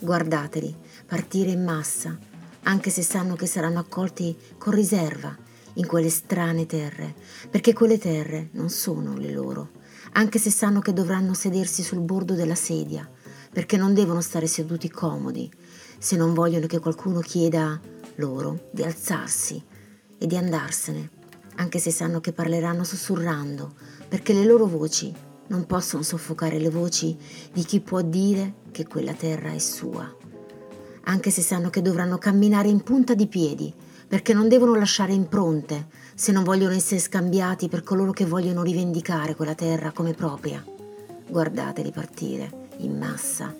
Guardateli, 0.00 0.74
partire 1.06 1.50
in 1.50 1.62
massa, 1.62 2.18
anche 2.62 2.90
se 2.90 3.02
sanno 3.02 3.36
che 3.36 3.46
saranno 3.46 3.78
accolti 3.78 4.36
con 4.58 4.72
riserva 4.72 5.36
in 5.74 5.86
quelle 5.86 6.10
strane 6.10 6.66
terre, 6.66 7.14
perché 7.48 7.72
quelle 7.72 7.98
terre 7.98 8.48
non 8.52 8.68
sono 8.70 9.16
le 9.16 9.30
loro, 9.32 9.70
anche 10.12 10.38
se 10.38 10.50
sanno 10.50 10.80
che 10.80 10.92
dovranno 10.92 11.34
sedersi 11.34 11.82
sul 11.82 12.00
bordo 12.00 12.34
della 12.34 12.54
sedia, 12.56 13.08
perché 13.52 13.76
non 13.76 13.94
devono 13.94 14.20
stare 14.20 14.46
seduti 14.46 14.90
comodi, 14.90 15.50
se 15.98 16.16
non 16.16 16.34
vogliono 16.34 16.66
che 16.66 16.78
qualcuno 16.80 17.20
chieda 17.20 17.80
loro 18.16 18.68
di 18.70 18.82
alzarsi 18.82 19.62
e 20.18 20.26
di 20.26 20.36
andarsene, 20.36 21.10
anche 21.56 21.78
se 21.78 21.90
sanno 21.90 22.20
che 22.20 22.32
parleranno 22.32 22.84
sussurrando, 22.84 23.74
perché 24.08 24.32
le 24.32 24.44
loro 24.44 24.66
voci 24.66 25.12
non 25.48 25.66
possono 25.66 26.02
soffocare 26.02 26.58
le 26.58 26.70
voci 26.70 27.16
di 27.52 27.64
chi 27.64 27.80
può 27.80 28.02
dire 28.02 28.54
che 28.70 28.86
quella 28.86 29.14
terra 29.14 29.52
è 29.52 29.58
sua, 29.58 30.14
anche 31.04 31.30
se 31.30 31.42
sanno 31.42 31.70
che 31.70 31.82
dovranno 31.82 32.18
camminare 32.18 32.68
in 32.68 32.82
punta 32.82 33.14
di 33.14 33.26
piedi, 33.26 33.72
perché 34.06 34.32
non 34.32 34.48
devono 34.48 34.74
lasciare 34.74 35.12
impronte 35.12 35.88
se 36.14 36.32
non 36.32 36.42
vogliono 36.42 36.74
essere 36.74 37.00
scambiati 37.00 37.68
per 37.68 37.82
coloro 37.82 38.12
che 38.12 38.26
vogliono 38.26 38.62
rivendicare 38.62 39.34
quella 39.34 39.54
terra 39.54 39.92
come 39.92 40.14
propria. 40.14 40.64
Guardateli 41.28 41.92
partire 41.92 42.68
in 42.78 42.98
massa, 42.98 43.54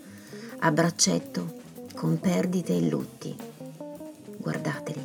a 0.58 0.72
braccetto, 0.72 1.58
con 1.94 2.18
perdite 2.18 2.76
e 2.76 2.88
lutti 2.88 3.49
guardateli. 4.40 5.04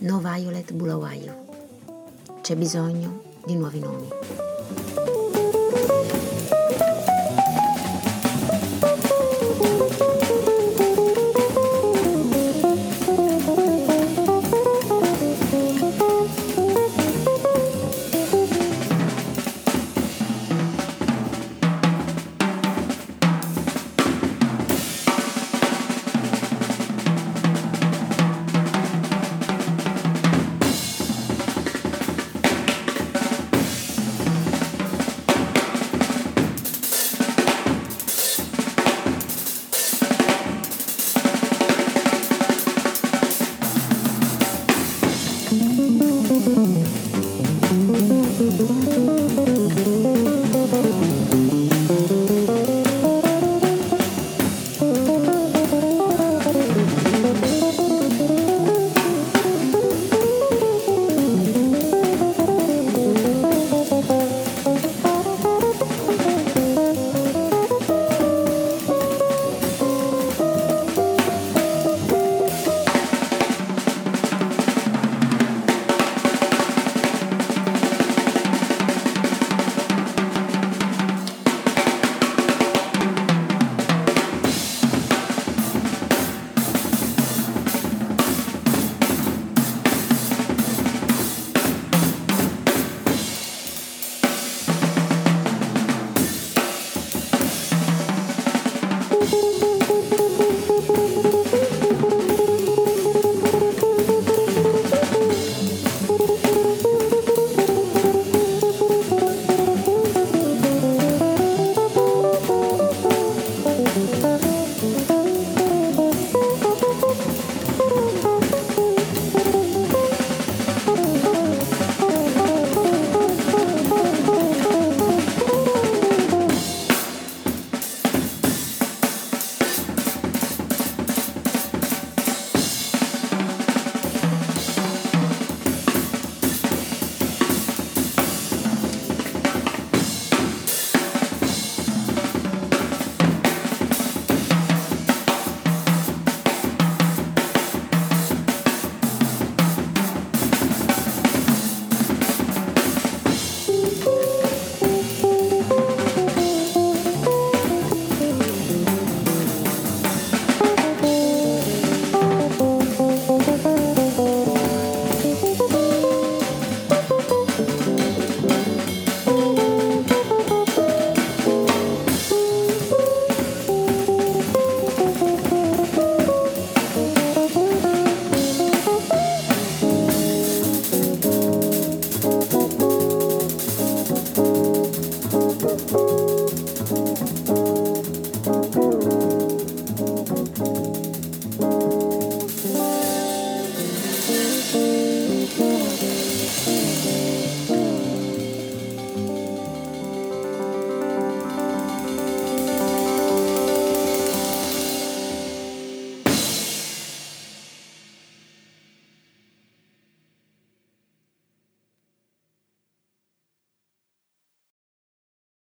No 0.00 0.20
Violet 0.20 0.72
Bulawayo. 0.72 1.48
C'è 2.42 2.54
bisogno 2.54 3.22
di 3.44 3.56
nuovi 3.56 3.80
nomi. 3.80 4.08
thank 9.60 10.09